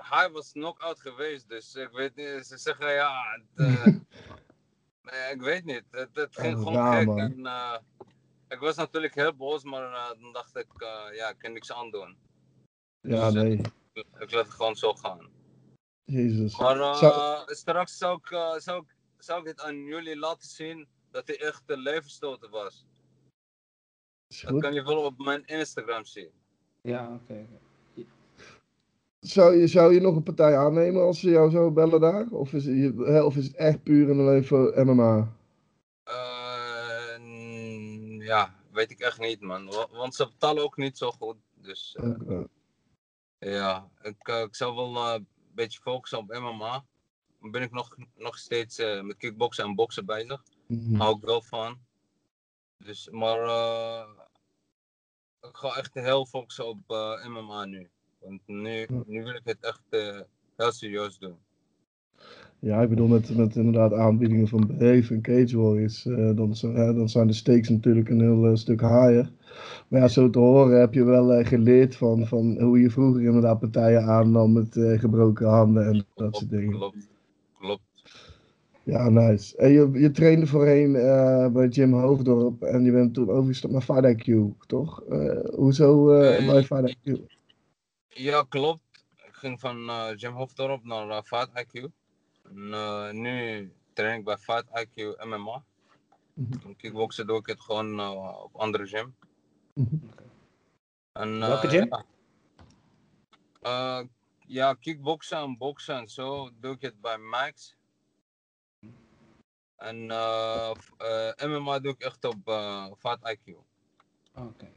Hij 0.08 0.30
was 0.30 0.52
knock-out 0.52 1.00
geweest, 1.00 1.48
dus 1.48 1.74
ik 1.74 1.90
weet 1.90 2.14
niet. 2.14 2.46
Ze 2.46 2.56
zeggen 2.56 2.92
ja. 2.92 3.40
Het, 3.54 3.66
eh, 3.68 3.84
nee, 5.10 5.32
ik 5.34 5.40
weet 5.40 5.64
niet. 5.64 5.82
Het, 5.90 6.08
het 6.16 6.36
ging 6.36 6.54
Oh, 6.56 6.62
gewoon 6.62 6.74
raar, 6.74 7.02
gek. 7.02 7.16
En, 7.18 7.46
eh, 7.46 7.78
ik 8.48 8.58
was 8.58 8.76
natuurlijk 8.76 9.14
heel 9.14 9.34
boos, 9.34 9.62
maar 9.64 9.92
eh, 9.92 10.20
dan 10.20 10.32
dacht 10.32 10.56
ik, 10.56 10.66
ja, 11.12 11.28
ik 11.28 11.38
kan 11.38 11.52
niks 11.52 11.72
aan 11.72 11.90
doen. 11.90 12.16
Ja, 13.00 13.30
nee, 13.30 13.52
Ik, 13.92 14.06
ik 14.18 14.30
laat 14.32 14.44
het 14.44 14.54
gewoon 14.54 14.76
zo 14.76 14.94
gaan. 14.94 15.28
jezus. 16.04 16.58
Maar 16.58 16.94
Zou- 16.96 17.54
straks 17.54 17.98
zou 17.98 18.16
ik, 18.18 18.26
zou, 18.60 18.82
ik, 18.82 18.94
zou 19.18 19.40
ik 19.40 19.46
het 19.46 19.60
aan 19.60 19.76
jullie 19.76 20.16
laten 20.16 20.48
zien 20.48 20.88
dat 21.10 21.26
hij 21.26 21.40
echt 21.40 21.62
een 21.66 21.78
levensstoten 21.78 22.50
was. 22.50 22.86
Is 24.26 24.40
Dat 24.40 24.60
kan 24.60 24.74
je 24.74 24.82
wel 24.82 25.04
op 25.04 25.18
mijn 25.18 25.44
Instagram 25.44 26.04
zien. 26.04 26.30
Ja, 26.82 27.12
oké. 27.14 27.46
Zou 29.20 29.56
je, 29.56 29.66
zou 29.66 29.94
je 29.94 30.00
nog 30.00 30.16
een 30.16 30.22
partij 30.22 30.56
aannemen 30.56 31.02
als 31.02 31.20
ze 31.20 31.30
jou 31.30 31.50
zo 31.50 31.70
bellen 31.70 32.00
daar? 32.00 32.26
Of 32.30 32.52
is, 32.52 32.66
of 33.24 33.36
is 33.36 33.46
het 33.46 33.56
echt 33.56 33.82
puur 33.82 34.10
en 34.10 34.18
alleen 34.18 34.44
voor 34.44 34.84
MMA? 34.84 35.36
Eh, 36.04 37.18
mm, 37.18 38.22
ja, 38.22 38.54
weet 38.72 38.90
ik 38.90 39.00
echt 39.00 39.20
niet, 39.20 39.40
man. 39.40 39.66
Wa- 39.66 39.88
Want 39.90 40.14
ze 40.14 40.26
betalen 40.26 40.62
ook 40.62 40.76
niet 40.76 40.98
zo 40.98 41.10
goed. 41.10 41.36
Dus 41.54 41.96
eh, 42.00 42.40
ja, 43.38 43.88
ik, 44.02 44.28
eh, 44.28 44.40
ik 44.40 44.54
zou 44.54 44.74
wel 44.74 45.14
een 45.14 45.26
beetje 45.54 45.80
focussen 45.80 46.18
op 46.18 46.28
MMA. 46.34 46.84
Dan 47.40 47.50
ben 47.50 47.62
ik 47.62 47.70
nog, 47.70 47.96
nog 48.16 48.38
steeds 48.38 48.78
met 49.02 49.16
kickboksen 49.16 49.64
en 49.64 49.74
boksen 49.74 50.06
bezig. 50.06 50.42
Mhm. 50.66 50.94
Hou 50.94 51.16
ik 51.16 51.22
wel 51.24 51.42
van. 51.42 51.78
Dus, 52.76 53.08
maar 53.10 53.38
ik 55.40 55.56
ga 55.56 55.76
echt 55.76 55.94
heel 55.94 56.26
focussen 56.26 56.66
op 56.68 56.78
MMA 57.28 57.64
nu. 57.64 57.90
Want 58.18 58.40
nu, 58.46 58.86
nu 59.06 59.22
wil 59.22 59.34
ik 59.34 59.40
het 59.44 59.58
echt 59.60 59.82
eh, 59.88 60.20
heel 60.56 60.72
serieus 60.72 61.18
doen. 61.18 61.34
Ja, 62.58 62.82
ik 62.82 62.88
bedoel 62.88 63.06
met, 63.06 63.36
met 63.36 63.56
inderdaad 63.56 63.92
aanbiedingen 63.92 64.48
van 64.48 64.66
Brave 64.66 65.14
en 65.14 65.20
Cage 65.20 65.58
Warriors, 65.58 66.06
eh, 66.06 66.36
dan, 66.36 66.54
dan 66.72 67.08
zijn 67.08 67.26
de 67.26 67.32
stakes 67.32 67.68
natuurlijk 67.68 68.08
een 68.08 68.20
heel 68.20 68.46
eh, 68.46 68.54
stuk 68.54 68.80
higher. 68.80 69.32
Maar 69.88 70.00
ja, 70.00 70.08
zo 70.08 70.30
te 70.30 70.38
horen 70.38 70.80
heb 70.80 70.94
je 70.94 71.04
wel 71.04 71.44
geleerd 71.44 71.96
van, 71.96 72.26
van 72.26 72.60
hoe 72.60 72.80
je 72.80 72.90
vroeger 72.90 73.22
inderdaad 73.22 73.58
partijen 73.58 74.02
aannam 74.02 74.52
met 74.52 74.76
gebroken 74.78 75.48
handen 75.48 75.86
en 75.86 76.04
dat 76.14 76.36
soort 76.36 76.50
dingen. 76.50 76.70
Klopt. 76.70 77.08
Klopt. 77.58 77.82
Ja, 78.82 79.08
nice. 79.08 79.56
En 79.56 79.70
je, 79.70 79.90
je 79.92 80.10
trainde 80.10 80.46
voorheen 80.46 80.92
bij 81.52 81.68
Jim 81.68 81.92
Hoofddorp 81.92 82.62
en 82.62 82.84
je 82.84 82.92
bent 82.92 83.14
toen 83.14 83.30
overgestapt 83.30 83.72
naar 83.72 83.82
Fight 83.82 84.28
IQ, 84.28 84.66
toch? 84.66 85.02
Hoezo 85.54 86.04
bij 86.06 86.62
Fight 86.64 86.96
IQ? 86.96 87.37
Ja, 88.18 88.42
klopt. 88.48 89.04
Ik 89.16 89.34
ging 89.34 89.60
van 89.60 89.88
eh 89.90 90.16
Jim 90.16 90.32
Hofdorp 90.34 90.84
naar 90.84 91.06
uh, 91.08 91.22
Fight 91.22 91.50
IQ. 91.64 91.84
En, 92.42 92.72
eh, 92.74 93.10
nu 93.10 93.72
train 93.92 94.18
ik 94.18 94.24
bij 94.24 94.38
Fight 94.38 94.66
IQ 94.86 95.16
MMA. 95.24 95.62
Mhm. 96.32 96.66
En 96.66 96.76
kickboksen 96.76 97.26
doe 97.26 97.38
ik 97.38 97.46
het 97.46 97.60
gewoon 97.60 98.00
eh, 98.00 98.42
op 98.42 98.56
andere 98.56 98.86
gym. 98.86 99.14
Mhm. 99.72 99.96
En, 101.12 101.42
eh, 101.42 101.48
Welke 101.48 101.68
gym? 101.68 101.86
Ja, 101.88 102.04
Eh, 103.60 104.06
ja, 104.46 104.74
kickboksen 104.74 105.38
en 105.38 105.56
boksen 105.56 105.96
en 105.96 106.08
zo 106.08 106.50
doe 106.60 106.74
ik 106.74 106.80
het 106.80 107.00
bij 107.00 107.18
Max. 107.18 107.76
En 109.76 110.10
eh, 110.10 110.70
eh, 110.98 111.48
MMA 111.48 111.78
doe 111.78 111.92
ik 111.92 112.00
echt 112.00 112.24
op 112.24 112.48
eh 112.48 112.86
Fight 112.98 113.36
IQ. 113.38 113.54
Oké. 114.34 114.70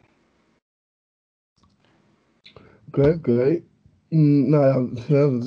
Oké, 2.92 3.10
oké. 3.10 3.64
Mm, 4.10 4.50
nou 4.50 4.66
ja, 4.66 5.02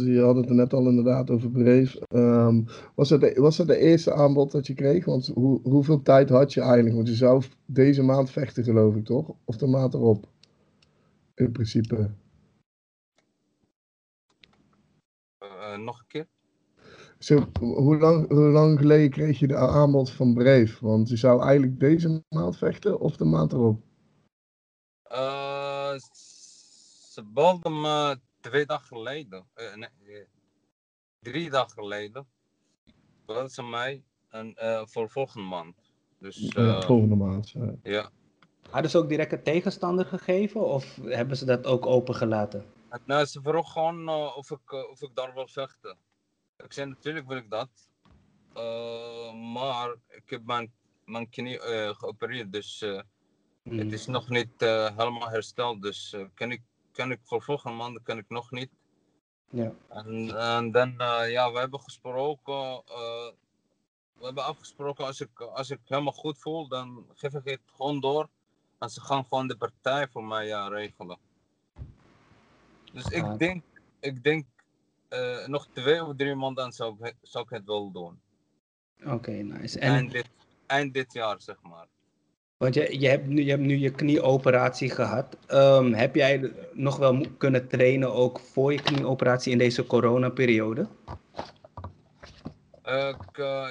je 0.12 0.20
had 0.20 0.36
het 0.36 0.48
er 0.48 0.54
net 0.54 0.72
al 0.72 0.88
inderdaad 0.88 1.30
over 1.30 1.50
Breef. 1.50 1.96
Ehm, 1.96 2.62
was, 2.94 3.10
het 3.10 3.20
de, 3.20 3.34
was 3.36 3.58
het 3.58 3.66
de 3.66 3.76
eerste 3.76 4.12
aanbod 4.12 4.52
dat 4.52 4.66
je 4.66 4.74
kreeg? 4.74 5.04
Want 5.04 5.26
hoe, 5.26 5.60
hoeveel 5.62 6.02
tijd 6.02 6.28
had 6.28 6.52
je 6.52 6.60
eigenlijk? 6.60 6.94
Want 6.94 7.08
je 7.08 7.14
zou 7.14 7.42
deze 7.66 8.02
maand 8.02 8.30
vechten, 8.30 8.64
geloof 8.64 8.96
ik, 8.96 9.04
toch? 9.04 9.34
Of 9.44 9.56
de 9.56 9.66
maand 9.66 9.94
erop? 9.94 10.28
In 11.34 11.52
principe. 11.52 12.10
Eh, 15.38 15.78
nog 15.78 15.98
een 15.98 16.06
keer? 16.06 16.26
Zo, 17.18 17.46
hoe, 17.60 17.98
lang, 17.98 18.28
hoe 18.28 18.48
lang 18.48 18.78
geleden 18.78 19.10
kreeg 19.10 19.38
je 19.38 19.46
de 19.46 19.56
aanbod 19.56 20.10
van 20.10 20.34
Breef? 20.34 20.78
Want 20.78 21.08
je 21.08 21.16
zou 21.16 21.42
eigenlijk 21.42 21.80
deze 21.80 22.22
maand 22.28 22.56
vechten 22.56 23.00
of 23.00 23.16
de 23.16 23.24
maand 23.24 23.52
erop? 23.52 23.80
Eh, 25.02 25.94
ze 27.14 27.22
belden 27.22 27.80
me 27.80 28.20
twee 28.40 28.66
dagen 28.66 28.86
geleden. 28.86 29.46
eh, 29.54 29.74
nee, 29.74 29.88
eh, 30.06 30.24
drie 31.20 31.50
dagen 31.50 31.70
geleden. 31.70 32.26
Belden 33.26 33.50
ze 33.50 33.62
mij 33.62 34.04
en, 34.28 34.54
eh, 34.54 34.82
voor 34.86 35.10
volgende 35.10 35.48
maand. 35.48 35.76
Dus 36.18 36.48
eh, 36.48 36.80
volgende 36.80 37.14
maand. 37.14 37.50
ja. 37.50 37.74
ja. 37.82 38.10
Hadden 38.70 38.90
ze 38.90 38.98
ook 38.98 39.08
direct 39.08 39.32
een 39.32 39.42
tegenstander 39.42 40.06
gegeven 40.06 40.60
of 40.66 40.96
hebben 41.02 41.36
ze 41.36 41.44
dat 41.44 41.66
ook 41.66 41.86
opengelaten? 41.86 42.64
En, 42.88 43.00
nou, 43.06 43.24
ze 43.24 43.40
vroeg 43.42 43.72
gewoon 43.72 44.08
of, 44.08 44.50
ik, 44.50 44.72
of 44.72 45.02
ik 45.02 45.14
daar 45.14 45.34
wil 45.34 45.48
vechten. 45.48 45.98
Ik 46.56 46.72
zei 46.72 46.88
natuurlijk 46.88 47.26
wil 47.28 47.36
ik 47.36 47.50
dat. 47.50 47.68
Eh, 48.54 49.32
maar 49.52 49.94
ik 50.08 50.30
heb 50.30 50.44
mijn, 50.44 50.72
mijn 51.04 51.28
knie 51.28 51.58
geopereerd, 51.94 52.52
dus 52.52 52.82
eh, 52.82 53.00
Hmm. 53.62 53.78
het 53.78 53.92
is 53.92 54.06
nog 54.06 54.28
niet 54.28 54.62
eh, 54.62 54.96
helemaal 54.96 55.28
hersteld. 55.28 55.82
Dus 55.82 56.16
kan, 56.34 56.50
ik, 56.52 56.62
kan 56.94 57.10
ik 57.10 57.20
voor 57.22 57.42
volgende 57.42 57.76
maand 57.76 58.02
kan 58.02 58.18
ik 58.18 58.28
nog 58.28 58.50
niet. 58.50 58.70
Ja. 59.50 59.72
En, 59.88 60.36
en 60.38 60.70
dan, 60.70 61.00
eh, 61.00 61.30
ja, 61.30 61.52
we 61.52 61.58
hebben 61.58 61.80
gesproken. 61.80 62.82
eh, 62.86 63.30
we 64.18 64.24
hebben 64.24 64.44
afgesproken, 64.44 65.04
als 65.06 65.20
ik, 65.20 65.40
als 65.40 65.70
ik 65.70 65.78
helemaal 65.84 66.12
goed 66.12 66.38
voel, 66.38 66.68
dan 66.68 67.06
geef 67.14 67.32
ik 67.34 67.44
het 67.44 67.60
gewoon 67.76 68.00
door. 68.00 68.28
En 68.78 68.90
ze 68.90 69.00
gaan 69.00 69.22
gewoon 69.24 69.46
de 69.48 69.56
partij 69.56 70.08
voor 70.08 70.24
mij 70.24 70.46
ja, 70.46 70.68
regelen. 70.68 71.18
Dus 72.92 73.04
ik 73.06 73.22
Ah. 73.22 73.38
denk, 73.38 73.64
ik 74.00 74.22
denk 74.22 74.46
eh, 75.08 75.46
nog 75.46 75.66
twee 75.72 76.04
of 76.04 76.16
drie 76.16 76.34
maanden 76.34 76.72
zou 76.72 76.94
ik, 76.98 77.04
het- 77.04 77.16
zou 77.22 77.44
ik 77.44 77.50
het 77.50 77.64
wel 77.64 77.90
doen. 77.90 78.20
Oké, 79.04 79.30
nice. 79.30 79.78
En, 79.78 79.92
Eind 79.92 80.10
dit, 80.12 80.28
eind 80.66 80.94
dit 80.94 81.12
jaar, 81.12 81.40
zeg 81.40 81.62
maar. 81.62 81.86
Want 82.64 82.74
je, 82.74 83.00
je, 83.00 83.08
hebt 83.08 83.26
nu, 83.26 83.42
je 83.42 83.50
hebt 83.50 83.62
nu 83.62 83.76
je 83.76 83.90
knieoperatie 83.90 84.90
gehad. 84.90 85.36
Ehm, 85.46 85.92
heb 85.92 86.14
jij 86.14 86.52
nog 86.72 86.96
wel 86.96 87.26
kunnen 87.38 87.68
trainen 87.68 88.12
ook 88.12 88.40
voor 88.40 88.72
je 88.72 88.82
knieoperatie 88.82 89.52
in 89.52 89.58
deze 89.58 89.86
coronaperiode? 89.86 90.88
Eh, 92.82 93.14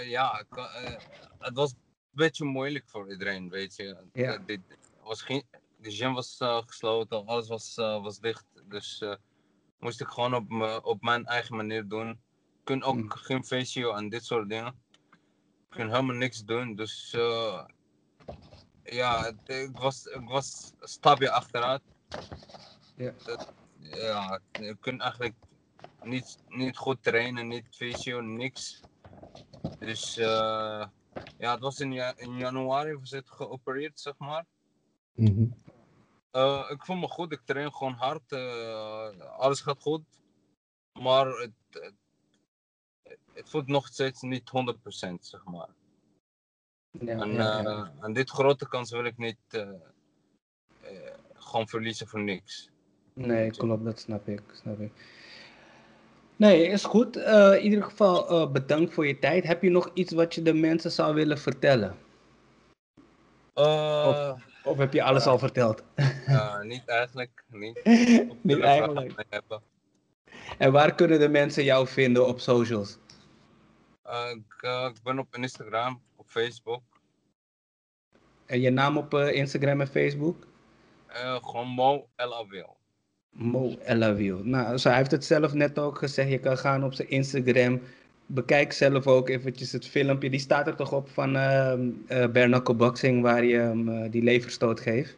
ja, 0.09 0.45
eh, 0.55 0.95
het 1.39 1.55
was 1.55 1.71
een 1.71 1.77
beetje 2.11 2.45
moeilijk 2.45 2.85
voor 2.87 3.11
iedereen, 3.11 3.49
weet 3.49 3.75
je. 3.75 3.95
Ja. 4.13 4.33
Eh, 4.33 4.39
dit 4.45 4.59
was 5.03 5.21
geen, 5.21 5.43
de 5.77 5.91
gym 5.91 6.13
was 6.13 6.37
gesloten, 6.65 7.25
alles 7.25 7.47
was, 7.47 7.75
was 7.75 8.19
dicht. 8.19 8.45
Dus 8.69 9.03
moest 9.79 10.01
ik 10.01 10.07
gewoon 10.07 10.35
op, 10.35 10.81
op 10.83 11.01
mijn 11.01 11.25
eigen 11.25 11.55
manier 11.55 11.87
doen. 11.87 12.09
Ik 12.09 12.63
kon 12.63 12.83
ook 12.83 12.95
Mm. 12.95 13.11
geen 13.11 13.43
fysio 13.43 13.93
en 13.93 14.09
dit 14.09 14.25
soort 14.25 14.49
dingen. 14.49 14.73
Ik 15.69 15.77
kon 15.77 15.89
helemaal 15.89 16.15
niks 16.15 16.43
doen. 16.43 16.75
Dus 16.75 17.15
ja, 18.83 19.23
het- 19.23 19.49
ik, 19.49 19.77
was, 19.77 20.05
ik 20.05 20.27
was 20.27 20.73
een 20.79 20.87
stapje 20.87 21.31
achteruit. 21.31 21.81
Ja. 22.95 23.13
Ja, 23.79 24.39
ik 24.53 24.77
kon 24.79 25.01
eigenlijk 25.01 25.35
niet, 26.01 26.37
niet 26.47 26.77
goed 26.77 27.03
trainen, 27.03 27.47
niet 27.47 27.67
fysio, 27.75 28.21
niks. 28.21 28.83
Dus 29.79 30.17
eh, 30.17 30.87
ja, 31.37 31.51
het 31.51 31.59
was 31.59 31.79
in, 31.79 31.91
ja- 31.91 32.17
in 32.17 32.37
januari 32.37 32.95
was 32.95 33.09
het 33.09 33.29
geopereerd, 33.29 33.99
zeg 33.99 34.17
maar. 34.17 34.45
Mhm. 35.11 35.45
Eh, 36.31 36.65
ik 36.69 36.85
voel 36.85 36.95
me 36.95 37.07
goed, 37.07 37.31
ik 37.31 37.41
train 37.45 37.73
gewoon 37.73 37.93
hard, 37.93 38.31
eh, 38.31 39.19
alles 39.19 39.61
gaat 39.61 39.81
goed. 39.81 40.03
Maar 40.93 41.25
het, 41.27 41.51
het, 41.69 41.95
het 43.33 43.49
voelt 43.49 43.67
nog 43.67 43.87
steeds 43.87 44.21
niet 44.21 44.49
100%, 44.49 45.25
zeg 45.25 45.43
maar. 45.43 45.69
Ja, 46.99 47.19
En, 47.19 47.33
ja, 47.33 47.61
ja. 47.61 47.63
eh, 47.63 47.87
en 48.05 48.13
dit 48.13 48.29
grote 48.29 48.67
kans 48.67 48.91
wil 48.91 49.05
ik 49.05 49.17
niet 49.17 49.37
eh, 49.49 49.61
eh, 49.61 51.13
gewoon 51.33 51.67
verliezen 51.67 52.07
voor 52.07 52.21
niks. 52.21 52.69
Nee, 53.13 53.51
klopt, 53.51 53.83
dat 53.83 53.99
snap 53.99 54.27
ik. 54.27 54.41
Snap 54.51 54.79
ik. 54.79 54.91
Nee, 56.35 56.67
is 56.67 56.83
goed. 56.83 57.15
In 57.15 57.61
ieder 57.61 57.83
geval 57.83 58.29
eh, 58.29 58.51
bedankt 58.51 58.93
voor 58.93 59.07
je 59.07 59.19
tijd. 59.19 59.43
Heb 59.43 59.61
je 59.61 59.69
nog 59.69 59.91
iets 59.93 60.13
wat 60.13 60.35
je 60.35 60.41
de 60.41 60.53
mensen 60.53 60.91
zou 60.91 61.15
willen 61.15 61.37
vertellen? 61.37 61.97
Of 64.63 64.77
heb 64.77 64.93
je 64.93 65.03
alles 65.03 65.25
al 65.25 65.39
verteld? 65.39 65.83
niet 66.63 66.83
eigenlijk, 66.85 67.43
niet. 67.49 67.83
Niet 68.41 68.59
eigenlijk. 68.59 69.25
En 70.57 70.71
waar 70.71 70.95
kunnen 70.95 71.19
de 71.19 71.29
mensen 71.29 71.63
jou 71.63 71.87
vinden 71.87 72.27
op 72.27 72.39
socials? 72.39 72.97
Ik 74.33 74.99
ben 75.03 75.19
op 75.19 75.35
Instagram, 75.35 76.01
op 76.23 76.29
Facebook. 76.29 76.83
En 78.45 78.61
je 78.61 78.69
naam 78.69 78.97
op 78.97 79.13
eh, 79.13 79.35
Instagram 79.35 79.81
en 79.81 79.87
Facebook? 79.87 80.47
Eh, 81.07 81.35
gewoon 81.43 81.67
Mo 81.67 82.07
El 82.15 82.35
Awil. 82.35 82.77
Mo 83.29 83.75
Elawiel. 83.85 84.43
Nou, 84.43 84.77
zo, 84.77 84.87
hij 84.89 84.97
heeft 84.97 85.11
het 85.11 85.25
zelf 85.25 85.53
net 85.53 85.79
ook 85.79 85.97
gezegd. 85.97 86.29
Je 86.29 86.39
kan 86.39 86.57
gaan 86.57 86.83
op 86.83 86.93
zijn 86.93 87.09
Instagram. 87.09 87.81
Bekijk 88.25 88.71
zelf 88.73 89.07
ook 89.07 89.29
eventjes 89.29 89.71
het 89.71 89.87
filmpje. 89.87 90.29
Die 90.29 90.39
staat 90.39 90.67
er 90.67 90.75
toch 90.75 90.91
op 90.93 91.09
van 91.09 91.33
bare 91.33 92.45
knuckle 92.47 92.73
boxing, 92.73 93.21
waar 93.21 93.43
je 93.43 93.57
hem 93.57 94.09
die 94.09 94.23
leverstoot 94.23 94.79
geeft. 94.79 95.17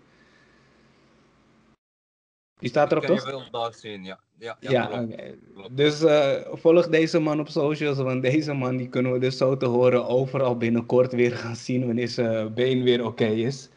Die 2.60 2.70
staat 2.70 2.91
erop 2.91 3.04
Kan 3.04 3.15
je 3.15 3.22
toch? 3.22 3.32
wel 3.32 3.62
daar 3.62 3.74
zien, 3.74 4.04
ja. 4.04 4.20
Ja, 4.38 4.58
ja, 4.60 4.71
Ja, 4.71 4.86
klopt, 4.86 5.13
oké. 5.13 5.36
klopt. 5.54 5.78
Dus 5.78 6.04
eh, 6.04 6.34
volg 6.52 6.88
deze 6.88 7.19
man 7.19 7.39
op 7.39 7.48
socials, 7.48 7.98
want 7.98 8.21
deze 8.21 8.54
man 8.54 8.78
die 8.78 8.89
kunnen 8.89 9.12
we 9.12 9.19
dus 9.19 9.38
zo 9.38 9.58
te 9.58 9.65
horen 9.65 10.08
overal 10.08 10.58
binnenkort 10.58 11.12
weer 11.12 11.32
gaan 11.32 11.56
zien 11.56 11.86
wanneer 11.86 12.08
zijn 12.08 12.54
been 12.54 12.84
weer 12.84 13.06
oké 13.06 13.26
is. 13.26 13.69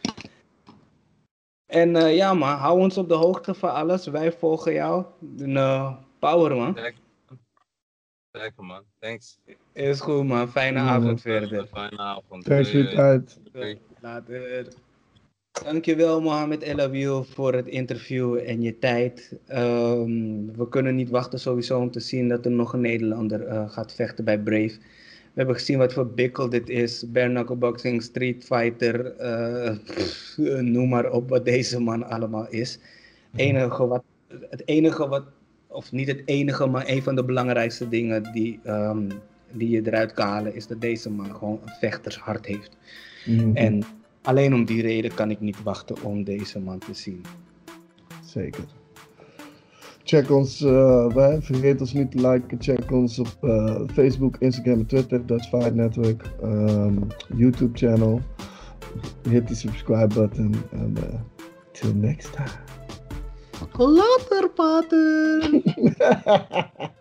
En 1.66 1.97
eh, 1.97 2.16
ja 2.16 2.35
man, 2.35 2.57
hou 2.57 2.81
ons 2.81 2.99
op 2.99 3.09
de 3.09 3.14
hoogte 3.14 3.55
van 3.55 3.73
alles. 3.73 4.07
Wij 4.07 4.33
volgen 4.33 4.73
jou. 4.73 5.05
En, 5.38 5.57
eh, 5.57 5.94
power 6.18 6.57
man. 6.57 6.75
Lekker. 6.75 7.07
Man, 8.57 8.83
thanks. 8.99 9.38
Is 9.73 10.01
goed 10.01 10.27
man, 10.27 10.49
fijne 10.49 10.79
Ja, 10.79 10.85
avond 10.87 11.21
verder. 11.21 11.66
Fijne 11.66 11.99
avond. 11.99 12.44
Doei. 13.53 13.81
Later. 14.01 14.66
Dankjewel 15.64 16.21
Mohamed 16.21 16.62
El 16.62 16.81
Awiel 16.81 17.25
voor 17.25 17.55
het 17.55 17.66
interview 17.66 18.35
en 18.47 18.62
je 18.62 18.79
tijd. 18.79 19.33
Ehm, 19.47 20.47
we 20.57 20.68
kunnen 20.68 20.94
niet 20.94 21.11
wachten 21.11 21.40
sowieso 21.40 21.81
om 21.81 21.90
te 21.90 22.01
zien 22.01 22.29
dat 22.29 22.44
er 22.44 22.51
nog 22.51 22.73
een 22.73 22.81
Nederlander 22.81 23.47
eh, 23.47 23.71
gaat 23.71 23.94
vechten 23.94 24.25
bij 24.25 24.38
Brave. 24.38 24.77
We 25.33 25.44
hebben 25.44 25.55
gezien 25.55 25.79
wat 25.79 25.92
voor 25.92 26.07
bikkel 26.07 26.49
dit 26.49 26.68
is. 26.68 27.05
Bare 27.11 27.55
boxing, 27.55 28.03
street 28.03 28.44
fighter, 28.44 29.16
eh, 29.16 29.77
pff, 29.85 30.37
noem 30.75 30.88
maar 30.88 31.11
op 31.11 31.29
wat 31.29 31.44
deze 31.44 31.81
man 31.81 32.09
allemaal 32.09 32.49
is. 32.49 32.79
Enige 33.37 33.87
wat, 33.87 34.03
het 34.51 34.62
enige 34.64 35.09
wat, 35.09 35.25
of 35.66 35.92
niet 35.92 36.09
het 36.09 36.23
enige, 36.25 36.66
maar 36.66 36.88
een 36.88 37.03
van 37.03 37.14
de 37.14 37.25
belangrijkste 37.25 37.88
dingen 37.88 38.33
die, 38.33 38.61
ehm, 38.64 39.11
die 39.53 39.71
je 39.71 39.87
eruit 39.87 40.12
kan 40.12 40.27
halen 40.27 40.55
is 40.55 40.66
dat 40.66 40.81
deze 40.81 41.11
man 41.11 41.35
gewoon 41.35 41.61
een 41.64 41.73
vechtershart 41.81 42.47
heeft. 42.47 42.77
Mhm. 43.27 43.57
En 43.57 43.83
alleen 44.29 44.55
om 44.55 44.64
die 44.64 44.83
reden 44.83 45.14
kan 45.14 45.31
ik 45.31 45.41
niet 45.41 45.62
wachten 45.62 46.03
om 46.03 46.25
deze 46.25 46.61
man 46.61 46.79
te 46.79 46.95
zien. 46.95 47.23
Zeker. 48.25 48.64
Check 50.05 50.31
ons, 50.31 50.61
eh, 50.62 51.12
wij- 51.12 51.43
vergeet 51.43 51.81
ons 51.81 51.93
niet 51.93 52.11
te 52.11 52.31
liken. 52.31 52.57
Check 52.62 52.91
ons 52.91 53.18
op 53.18 53.37
eh, 53.41 53.81
Facebook, 53.93 54.37
Instagram 54.39 54.79
en 54.79 54.87
Twitter, 54.87 55.26
Dutch 55.26 55.49
Fight 55.49 55.74
Network, 55.74 56.22
ehm, 56.43 56.97
YouTube 57.37 57.79
channel. 57.79 58.20
Hit 59.29 59.47
die 59.47 59.57
subscribe 59.57 60.14
button 60.14 60.55
en 60.70 60.97
eh, 60.97 61.20
till 61.72 61.95
next 61.95 62.33
time. 62.33 62.66
Later, 63.76 64.49
pater! 64.55 65.51